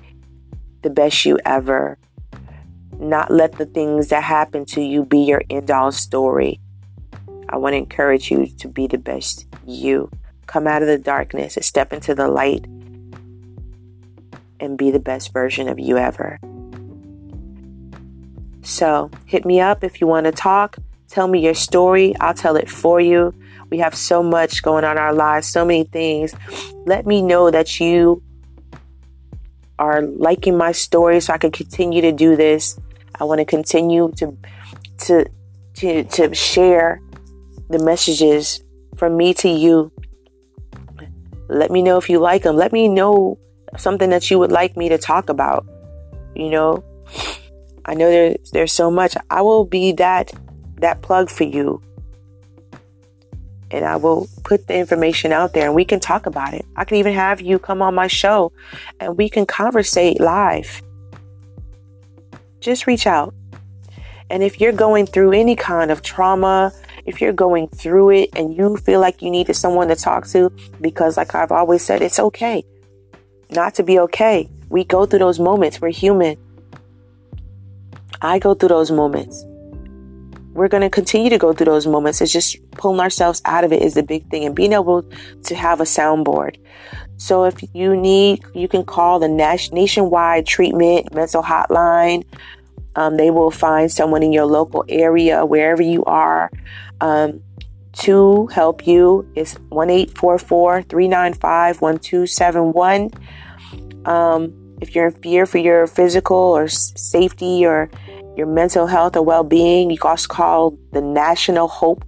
the 0.81 0.89
best 0.89 1.25
you 1.25 1.39
ever. 1.45 1.97
Not 2.99 3.31
let 3.31 3.53
the 3.53 3.65
things 3.65 4.09
that 4.09 4.21
happen 4.21 4.65
to 4.65 4.81
you 4.81 5.05
be 5.05 5.19
your 5.19 5.41
end 5.49 5.71
all 5.71 5.93
story. 5.93 6.59
I 7.47 7.55
want 7.55 7.71
to 7.71 7.77
encourage 7.77 8.29
you 8.29 8.47
to 8.47 8.67
be 8.67 8.85
the 8.85 8.97
best 8.97 9.47
you. 9.65 10.11
Come 10.45 10.67
out 10.67 10.81
of 10.81 10.89
the 10.89 10.97
darkness 10.97 11.55
and 11.55 11.63
step 11.63 11.93
into 11.93 12.13
the 12.13 12.27
light 12.27 12.65
and 14.59 14.77
be 14.77 14.91
the 14.91 14.99
best 14.99 15.31
version 15.31 15.69
of 15.69 15.79
you 15.79 15.97
ever. 15.97 16.37
So, 18.61 19.09
hit 19.25 19.45
me 19.45 19.61
up 19.61 19.85
if 19.85 20.01
you 20.01 20.07
want 20.07 20.25
to 20.25 20.33
talk. 20.33 20.75
Tell 21.07 21.29
me 21.29 21.39
your 21.39 21.53
story. 21.53 22.13
I'll 22.19 22.33
tell 22.33 22.57
it 22.57 22.69
for 22.69 22.99
you. 22.99 23.33
We 23.69 23.77
have 23.77 23.95
so 23.95 24.21
much 24.21 24.61
going 24.63 24.83
on 24.83 24.97
in 24.97 25.01
our 25.01 25.13
lives, 25.13 25.47
so 25.47 25.63
many 25.63 25.85
things. 25.85 26.35
Let 26.85 27.07
me 27.07 27.21
know 27.21 27.51
that 27.51 27.79
you 27.79 28.21
are 29.79 30.01
liking 30.01 30.57
my 30.57 30.73
story 30.73 31.19
so 31.21 31.33
I 31.33 31.37
can 31.37 31.51
continue 31.51 32.01
to 32.01 32.11
do 32.11 32.35
this. 32.35 32.77
I 33.15 33.23
want 33.23 33.39
to 33.39 33.45
continue 33.45 34.11
to 34.17 34.37
to 35.05 35.25
to 35.75 36.03
to 36.03 36.35
share 36.35 37.01
the 37.69 37.79
messages 37.79 38.61
from 38.97 39.17
me 39.17 39.33
to 39.35 39.49
you. 39.49 39.91
Let 41.47 41.71
me 41.71 41.81
know 41.81 41.97
if 41.97 42.09
you 42.09 42.19
like 42.19 42.43
them. 42.43 42.55
Let 42.55 42.71
me 42.71 42.87
know 42.87 43.39
something 43.77 44.09
that 44.11 44.29
you 44.29 44.37
would 44.37 44.51
like 44.51 44.77
me 44.77 44.89
to 44.89 44.97
talk 44.97 45.29
about. 45.29 45.65
You 46.35 46.49
know, 46.49 46.83
I 47.85 47.95
know 47.95 48.09
there's 48.09 48.51
there's 48.51 48.73
so 48.73 48.91
much. 48.91 49.15
I 49.29 49.41
will 49.41 49.65
be 49.65 49.93
that 49.93 50.31
that 50.77 51.01
plug 51.01 51.29
for 51.29 51.45
you 51.45 51.81
and 53.71 53.85
I 53.85 53.95
will 53.95 54.27
put 54.43 54.67
the 54.67 54.75
information 54.75 55.31
out 55.31 55.53
there 55.53 55.65
and 55.65 55.75
we 55.75 55.85
can 55.85 55.99
talk 55.99 56.25
about 56.25 56.53
it. 56.53 56.65
I 56.75 56.85
can 56.85 56.97
even 56.97 57.13
have 57.13 57.41
you 57.41 57.59
come 57.59 57.81
on 57.81 57.95
my 57.95 58.07
show 58.07 58.51
and 58.99 59.17
we 59.17 59.29
can 59.29 59.45
conversate 59.45 60.19
live. 60.19 60.81
Just 62.59 62.87
reach 62.87 63.07
out. 63.07 63.33
And 64.29 64.43
if 64.43 64.59
you're 64.59 64.73
going 64.73 65.05
through 65.05 65.31
any 65.31 65.55
kind 65.55 65.91
of 65.91 66.01
trauma, 66.01 66.71
if 67.05 67.21
you're 67.21 67.33
going 67.33 67.67
through 67.69 68.11
it 68.11 68.29
and 68.35 68.55
you 68.55 68.77
feel 68.77 68.99
like 68.99 69.21
you 69.21 69.31
needed 69.31 69.55
someone 69.55 69.87
to 69.87 69.95
talk 69.95 70.27
to, 70.27 70.51
because 70.81 71.17
like 71.17 71.33
I've 71.33 71.51
always 71.51 71.83
said, 71.83 72.01
it's 72.01 72.19
okay 72.19 72.63
not 73.51 73.73
to 73.75 73.83
be 73.83 73.97
okay. 73.97 74.47
We 74.69 74.83
go 74.83 75.07
through 75.07 75.19
those 75.19 75.39
moments. 75.39 75.81
We're 75.81 75.89
human. 75.89 76.37
I 78.21 78.37
go 78.37 78.53
through 78.53 78.69
those 78.69 78.91
moments 78.91 79.43
we're 80.59 80.67
going 80.67 80.81
to 80.81 80.89
continue 80.89 81.29
to 81.29 81.37
go 81.37 81.53
through 81.53 81.67
those 81.67 81.87
moments. 81.87 82.19
It's 82.19 82.33
just 82.33 82.57
pulling 82.79 83.01
ourselves 83.01 83.41
out 83.43 83.65
of 83.65 83.73
it 83.73 83.81
is 83.81 83.93
the 83.93 84.03
big 84.03 84.27
thing 84.29 84.45
and 84.45 84.55
being 84.55 84.71
able 84.71 85.03
to 85.43 85.53
have 85.53 85.81
a 85.81 85.83
soundboard. 85.83 86.55
So 87.17 87.43
if 87.43 87.55
you 87.73 87.95
need, 87.95 88.41
you 88.55 88.69
can 88.69 88.85
call 88.85 89.19
the 89.19 89.27
nationwide 89.27 90.47
treatment 90.47 91.13
mental 91.13 91.43
hotline. 91.43 92.23
Um, 92.95 93.17
they 93.17 93.31
will 93.31 93.51
find 93.51 93.91
someone 93.91 94.23
in 94.23 94.31
your 94.31 94.45
local 94.45 94.85
area, 94.87 95.45
wherever 95.45 95.81
you 95.81 96.05
are, 96.05 96.49
um, 97.01 97.41
to 97.99 98.47
help 98.47 98.87
you. 98.87 99.29
It's 99.35 99.55
1 99.69 99.89
395 99.89 101.81
1271. 101.81 103.11
Um, 104.05 104.77
if 104.79 104.95
you're 104.95 105.07
in 105.07 105.13
fear 105.21 105.45
for 105.45 105.57
your 105.57 105.85
physical 105.85 106.37
or 106.37 106.69
safety 106.69 107.65
or 107.65 107.89
your 108.37 108.47
mental 108.47 108.87
health 108.87 109.17
or 109.17 109.21
well 109.21 109.43
being. 109.43 109.91
You 109.91 109.97
can 109.97 110.11
also 110.11 110.27
call 110.27 110.77
the 110.93 111.01
National 111.01 111.67
Hope 111.67 112.05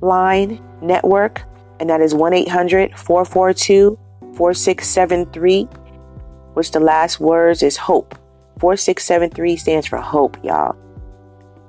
Line 0.00 0.62
Network, 0.80 1.42
and 1.80 1.90
that 1.90 2.00
is 2.00 2.14
1 2.14 2.32
800 2.32 2.96
442 2.96 3.98
4673, 4.34 5.64
which 6.54 6.70
the 6.70 6.80
last 6.80 7.20
words 7.20 7.62
is 7.62 7.76
hope. 7.76 8.14
4673 8.58 9.56
stands 9.56 9.86
for 9.86 9.98
hope, 9.98 10.36
y'all. 10.44 10.76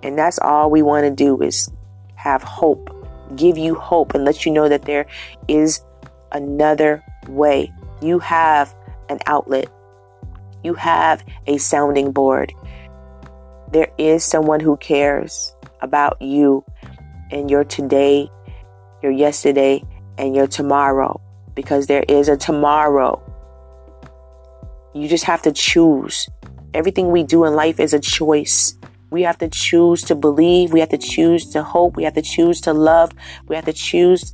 And 0.04 0.18
that's 0.18 0.40
all 0.40 0.70
we 0.70 0.82
want 0.82 1.06
to 1.06 1.12
do 1.12 1.42
is 1.42 1.72
have 2.16 2.42
hope, 2.44 2.90
give 3.36 3.58
you 3.58 3.76
hope, 3.76 4.16
and 4.16 4.26
let 4.26 4.46
you 4.46 4.52
know 4.52 4.70
that 4.70 4.84
there 4.84 5.06
is 5.48 5.84
another 6.32 7.04
way. 7.28 7.72
You 8.02 8.20
have 8.20 8.74
an 9.10 9.20
outlet, 9.26 9.70
you 10.64 10.74
have 10.76 11.24
a 11.48 11.58
sounding 11.58 12.12
board, 12.12 12.54
there 13.72 13.92
is 13.98 14.24
someone 14.24 14.60
who 14.60 14.78
cares 14.78 15.54
about 15.82 16.22
you 16.22 16.64
and 17.32 17.50
your 17.50 17.64
today, 17.64 18.30
your 19.02 19.12
yesterday, 19.12 19.84
and 20.18 20.36
your 20.36 20.48
tomorrow 20.48 21.20
because 21.56 21.88
there 21.88 22.04
is 22.08 22.30
a 22.30 22.38
tomorrow. 22.38 23.22
You 24.94 25.08
just 25.08 25.26
have 25.26 25.42
to 25.44 25.52
choose. 25.52 26.30
Everything 26.74 27.12
we 27.12 27.24
do 27.24 27.46
in 27.46 27.54
life 27.54 27.80
is 27.80 27.94
a 27.94 28.00
choice. 28.00 28.78
We 29.10 29.24
have 29.24 29.38
to 29.40 29.50
choose 29.50 30.04
to 30.04 30.16
believe. 30.16 30.72
We 30.72 30.80
have 30.80 30.90
to 30.90 30.98
choose 30.98 31.50
to 31.52 31.64
hope. 31.64 31.96
We 31.96 32.04
have 32.04 32.14
to 32.14 32.22
choose 32.22 32.62
to 32.62 32.74
love. 32.74 33.12
We 33.48 33.56
have 33.56 33.66
to 33.66 33.74
choose 33.74 34.34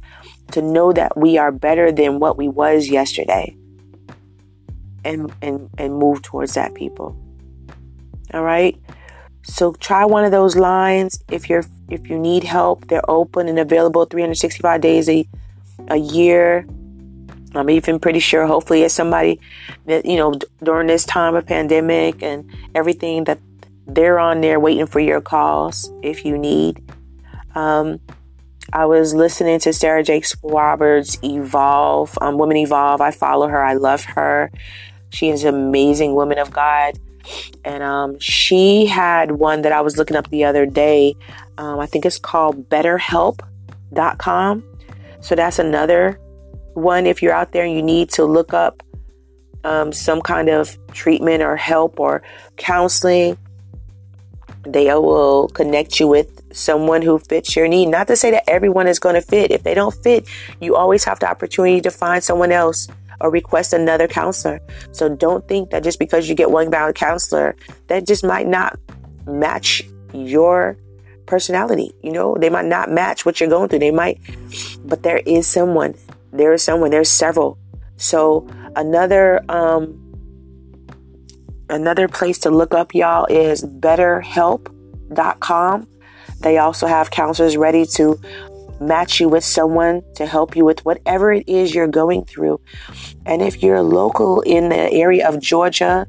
to 0.52 0.62
know 0.62 0.92
that 0.94 1.18
we 1.18 1.38
are 1.38 1.52
better 1.52 1.92
than 1.92 2.20
what 2.20 2.38
we 2.38 2.48
was 2.48 2.90
yesterday. 2.90 3.56
And 5.04 5.32
and 5.42 5.70
and 5.78 5.96
move 5.96 6.22
towards 6.24 6.56
that 6.56 6.74
people. 6.74 7.16
All 8.34 8.44
right? 8.44 8.76
So 9.44 9.74
try 9.74 10.06
one 10.06 10.26
of 10.26 10.32
those 10.32 10.56
lines 10.56 11.24
if 11.30 11.50
you're 11.50 11.64
if 11.90 12.10
you 12.10 12.18
need 12.18 12.44
help. 12.44 12.88
They're 12.88 13.10
open 13.10 13.48
and 13.48 13.60
available 13.60 14.06
365 14.06 14.82
days 14.82 15.10
a 15.10 15.28
a 15.88 15.98
year. 15.98 16.66
I'm 17.54 17.70
even 17.70 18.00
pretty 18.00 18.20
sure, 18.20 18.46
hopefully, 18.46 18.84
as 18.84 18.94
somebody 18.94 19.40
that 19.86 20.06
you 20.06 20.18
know 20.18 20.34
during 20.62 20.88
this 20.88 21.06
time 21.06 21.36
of 21.36 21.46
pandemic 21.46 22.22
and 22.22 22.50
everything 22.74 23.26
that 23.26 23.40
they're 23.88 24.20
on 24.20 24.42
there 24.42 24.60
waiting 24.60 24.88
for 24.88 25.00
your 25.00 25.22
calls 25.22 25.92
if 26.02 26.26
you 26.26 26.38
need. 26.38 26.82
Um, 27.54 28.00
I 28.74 28.86
was 28.86 29.14
listening 29.14 29.60
to 29.60 29.74
Sarah 29.74 30.04
Jakes 30.04 30.36
Roberts 30.44 31.18
Evolve, 31.24 32.18
um, 32.20 32.38
Women 32.38 32.58
Evolve. 32.58 33.00
I 33.00 33.12
follow 33.12 33.48
her. 33.48 33.64
I 33.64 33.74
love 33.74 34.04
her. 34.06 34.52
She 35.12 35.30
is 35.30 35.44
an 35.44 35.56
amazing 35.56 36.16
woman 36.16 36.40
of 36.40 36.52
God. 36.52 37.00
And 37.64 37.84
um, 37.84 38.20
she 38.20 38.86
had 38.86 39.32
one 39.32 39.62
that 39.64 39.72
I 39.72 39.82
was 39.82 39.98
looking 39.98 40.18
up 40.18 40.30
the 40.30 40.44
other 40.44 40.66
day. 40.66 41.16
Um, 41.58 41.80
I 41.80 41.86
think 41.86 42.06
it's 42.06 42.20
called 42.20 42.70
betterhelp.com. 42.70 44.64
So 45.22 45.36
that's 45.36 45.60
another 45.60 46.20
one 46.74 47.06
if 47.08 47.22
you're 47.22 47.34
out 47.34 47.52
there 47.52 47.64
and 47.66 47.74
you 47.74 47.82
need 47.82 48.10
to 48.12 48.26
look 48.26 48.54
up 48.54 48.84
um, 49.64 49.92
some 49.92 50.22
kind 50.22 50.50
of 50.50 50.78
treatment 50.94 51.42
or 51.42 51.56
help 51.56 52.00
or 52.00 52.22
counseling. 52.58 53.38
They 54.64 54.94
will 54.94 55.48
connect 55.50 56.00
you 56.00 56.08
with 56.08 56.42
someone 56.56 57.02
who 57.02 57.20
fits 57.20 57.56
your 57.56 57.68
need. 57.68 57.88
Not 57.88 58.08
to 58.08 58.16
say 58.16 58.32
that 58.32 58.50
everyone 58.50 58.88
is 58.88 59.00
going 59.00 59.16
to 59.16 59.22
fit. 59.22 59.52
If 59.52 59.64
they 59.64 59.74
don't 59.74 59.94
fit, 60.04 60.28
you 60.60 60.76
always 60.76 61.04
have 61.04 61.20
the 61.20 61.30
opportunity 61.30 61.82
to 61.82 61.92
find 61.92 62.24
someone 62.24 62.52
else 62.52 62.88
or 63.22 63.32
request 63.32 63.74
another 63.74 64.08
counselor. 64.08 64.60
So 64.92 65.10
don't 65.10 65.48
think 65.48 65.72
that 65.72 65.84
just 65.84 66.00
because 66.00 66.30
you 66.30 66.36
get 66.36 66.52
one 66.52 66.70
bound 66.70 66.96
counselor, 66.96 67.56
that 67.88 68.08
just 68.08 68.24
might 68.24 68.48
not 68.48 68.78
match 69.26 69.84
your 70.14 70.78
personality. 71.26 71.94
You 72.02 72.12
know, 72.12 72.36
they 72.40 72.50
might 72.50 72.66
not 72.66 72.92
match 72.92 73.26
what 73.26 73.40
you're 73.40 73.50
going 73.50 73.70
through. 73.70 73.80
They 73.80 73.92
might, 73.92 74.20
but 74.84 75.04
there 75.04 75.22
is 75.26 75.48
someone. 75.48 75.96
There 76.32 76.54
is 76.54 76.64
someone. 76.64 76.92
There's 76.92 77.10
several. 77.10 77.58
So 77.98 78.48
another 78.76 79.40
um 79.50 80.02
another 81.70 82.08
place 82.08 82.40
to 82.40 82.50
look 82.50 82.74
up 82.74 82.94
y'all 82.94 83.26
is 83.26 83.64
betterhelp.com. 83.64 85.88
They 86.42 86.58
also 86.58 86.88
have 86.88 87.12
counselors 87.12 87.56
ready 87.58 87.86
to 87.96 88.20
match 88.80 89.20
you 89.20 89.30
with 89.30 89.44
someone 89.44 90.04
to 90.16 90.26
help 90.26 90.56
you 90.56 90.66
with 90.66 90.84
whatever 90.86 91.32
it 91.32 91.48
is 91.48 91.74
you're 91.74 91.88
going 91.88 92.26
through. 92.26 92.60
And 93.26 93.42
if 93.42 93.64
you're 93.64 93.82
local 93.82 94.42
in 94.42 94.70
the 94.70 94.92
area 94.92 95.28
of 95.28 95.40
Georgia, 95.40 96.08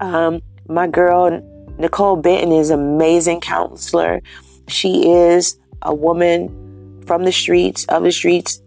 um, 0.00 0.40
my 0.68 0.86
girl 0.86 1.42
Nicole 1.78 2.16
Benton 2.16 2.52
is 2.52 2.70
amazing 2.70 3.40
counselor. 3.40 4.22
She 4.68 5.10
is 5.10 5.58
a 5.82 5.94
woman 5.94 7.02
from 7.06 7.24
the 7.24 7.32
streets, 7.32 7.84
of 7.86 8.02
the 8.02 8.12
streets. 8.12 8.62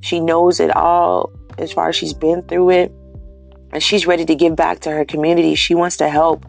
She 0.00 0.20
knows 0.20 0.60
it 0.60 0.74
all 0.74 1.30
as 1.58 1.72
far 1.72 1.90
as 1.90 1.96
she's 1.96 2.14
been 2.14 2.42
through 2.42 2.70
it. 2.70 2.92
And 3.72 3.82
she's 3.82 4.06
ready 4.06 4.24
to 4.24 4.34
give 4.34 4.56
back 4.56 4.80
to 4.80 4.90
her 4.90 5.04
community. 5.04 5.54
She 5.54 5.74
wants 5.74 5.96
to 5.98 6.08
help 6.08 6.46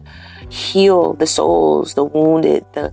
heal 0.48 1.12
the 1.14 1.26
souls, 1.26 1.94
the 1.94 2.04
wounded, 2.04 2.64
the 2.72 2.92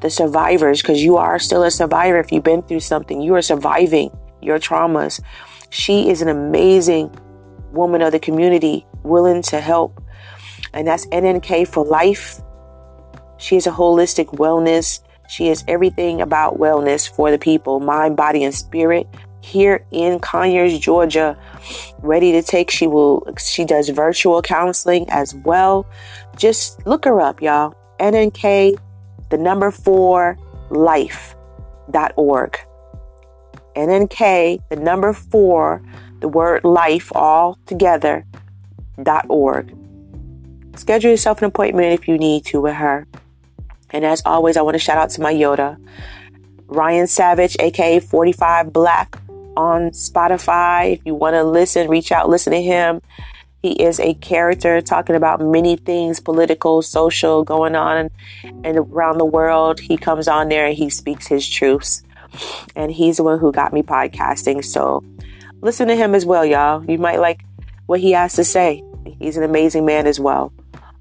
the 0.00 0.10
survivors, 0.10 0.82
because 0.82 1.02
you 1.02 1.16
are 1.16 1.38
still 1.38 1.62
a 1.62 1.70
survivor 1.70 2.18
if 2.18 2.32
you've 2.32 2.44
been 2.44 2.62
through 2.62 2.80
something. 2.80 3.20
You 3.20 3.34
are 3.34 3.42
surviving 3.42 4.16
your 4.40 4.58
traumas. 4.58 5.20
She 5.70 6.10
is 6.10 6.22
an 6.22 6.28
amazing 6.28 7.14
woman 7.72 8.02
of 8.02 8.12
the 8.12 8.18
community, 8.18 8.86
willing 9.02 9.42
to 9.42 9.60
help. 9.60 10.02
And 10.72 10.86
that's 10.86 11.06
NNK 11.06 11.68
for 11.68 11.84
life. 11.84 12.40
She 13.38 13.56
is 13.56 13.66
a 13.66 13.70
holistic 13.70 14.36
wellness. 14.36 15.00
She 15.28 15.48
is 15.48 15.64
everything 15.68 16.20
about 16.20 16.58
wellness 16.58 17.08
for 17.08 17.30
the 17.30 17.38
people, 17.38 17.80
mind, 17.80 18.16
body, 18.16 18.44
and 18.44 18.54
spirit. 18.54 19.06
Here 19.42 19.86
in 19.90 20.18
Conyers, 20.18 20.78
Georgia, 20.78 21.38
ready 22.00 22.32
to 22.32 22.42
take. 22.42 22.70
She 22.70 22.86
will, 22.86 23.26
she 23.38 23.64
does 23.64 23.88
virtual 23.88 24.42
counseling 24.42 25.08
as 25.08 25.34
well. 25.34 25.86
Just 26.36 26.84
look 26.86 27.04
her 27.04 27.20
up, 27.20 27.40
y'all. 27.40 27.74
NNK, 28.00 28.76
the 29.30 29.38
number 29.38 29.70
four, 29.70 30.36
life.org. 30.70 32.58
NNK, 33.76 34.60
the 34.68 34.76
number 34.76 35.12
four, 35.12 35.82
the 36.20 36.28
word 36.28 36.64
life 36.64 37.10
all 37.14 37.58
together, 37.66 38.24
dot 39.02 39.24
org. 39.28 39.74
Schedule 40.76 41.10
yourself 41.10 41.38
an 41.38 41.46
appointment 41.46 41.92
if 41.92 42.08
you 42.08 42.18
need 42.18 42.44
to 42.46 42.60
with 42.60 42.74
her. 42.74 43.06
And 43.90 44.04
as 44.04 44.22
always, 44.24 44.56
I 44.56 44.62
want 44.62 44.74
to 44.74 44.78
shout 44.78 44.98
out 44.98 45.10
to 45.10 45.20
my 45.20 45.32
Yoda, 45.32 45.76
Ryan 46.66 47.06
Savage, 47.06 47.56
aka 47.58 48.00
45 48.00 48.72
Black 48.72 49.18
on 49.56 49.90
Spotify. 49.90 50.94
If 50.94 51.02
you 51.04 51.14
want 51.14 51.34
to 51.34 51.44
listen, 51.44 51.88
reach 51.88 52.12
out, 52.12 52.28
listen 52.28 52.52
to 52.52 52.62
him. 52.62 53.00
He 53.62 53.72
is 53.72 54.00
a 54.00 54.14
character 54.14 54.80
talking 54.80 55.16
about 55.16 55.40
many 55.40 55.76
things 55.76 56.18
political, 56.18 56.80
social, 56.82 57.44
going 57.44 57.74
on 57.74 58.10
and 58.42 58.76
around 58.76 59.18
the 59.18 59.26
world. 59.26 59.80
He 59.80 59.96
comes 59.96 60.28
on 60.28 60.48
there 60.48 60.66
and 60.66 60.76
he 60.76 60.88
speaks 60.88 61.26
his 61.26 61.48
truths. 61.48 62.02
And 62.74 62.90
he's 62.90 63.18
the 63.18 63.24
one 63.24 63.38
who 63.38 63.52
got 63.52 63.72
me 63.72 63.82
podcasting. 63.82 64.64
So 64.64 65.04
listen 65.60 65.88
to 65.88 65.96
him 65.96 66.14
as 66.14 66.24
well, 66.24 66.46
y'all. 66.46 66.84
You 66.84 66.98
might 66.98 67.20
like 67.20 67.42
what 67.86 68.00
he 68.00 68.12
has 68.12 68.34
to 68.34 68.44
say. 68.44 68.82
He's 69.18 69.36
an 69.36 69.42
amazing 69.42 69.84
man 69.84 70.06
as 70.06 70.18
well. 70.18 70.52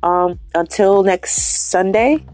Um, 0.03 0.39
until 0.55 1.03
next 1.03 1.69
Sunday, 1.69 2.25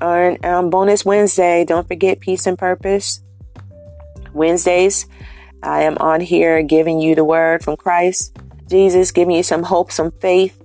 on 0.00 0.44
um, 0.44 0.70
bonus 0.70 1.04
Wednesday, 1.04 1.64
don't 1.64 1.86
forget 1.86 2.20
peace 2.20 2.46
and 2.46 2.58
purpose. 2.58 3.22
Wednesdays, 4.32 5.06
I 5.62 5.82
am 5.82 5.96
on 5.98 6.20
here 6.20 6.62
giving 6.62 7.00
you 7.00 7.14
the 7.14 7.24
word 7.24 7.62
from 7.62 7.76
Christ, 7.76 8.36
Jesus, 8.72 9.12
giving 9.12 9.36
you 9.36 9.42
some 9.42 9.62
hope, 9.62 9.92
some 9.92 10.10
faith, 10.12 10.60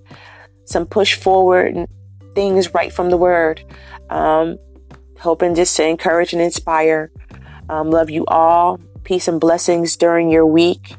some 0.63 0.85
push 0.85 1.13
forward, 1.13 1.75
and 1.75 1.87
things 2.33 2.73
right 2.73 2.91
from 2.91 3.09
the 3.09 3.17
word. 3.17 3.61
Um, 4.09 4.57
hoping 5.19 5.55
just 5.55 5.75
to 5.75 5.85
encourage 5.85 6.31
and 6.31 6.41
inspire. 6.41 7.11
Um, 7.69 7.91
love 7.91 8.09
you 8.09 8.25
all. 8.27 8.79
Peace 9.03 9.27
and 9.27 9.41
blessings 9.41 9.97
during 9.97 10.31
your 10.31 10.45
week 10.45 10.95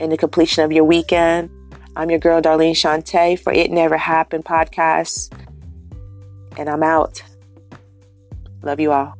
and 0.00 0.10
the 0.10 0.16
completion 0.16 0.64
of 0.64 0.72
your 0.72 0.84
weekend. 0.84 1.50
I'm 1.94 2.08
your 2.08 2.18
girl, 2.18 2.40
Darlene 2.40 2.72
Shante, 2.72 3.38
for 3.38 3.52
It 3.52 3.70
Never 3.70 3.98
Happened 3.98 4.46
podcast. 4.46 5.30
And 6.56 6.70
I'm 6.70 6.82
out. 6.82 7.22
Love 8.62 8.80
you 8.80 8.92
all. 8.92 9.18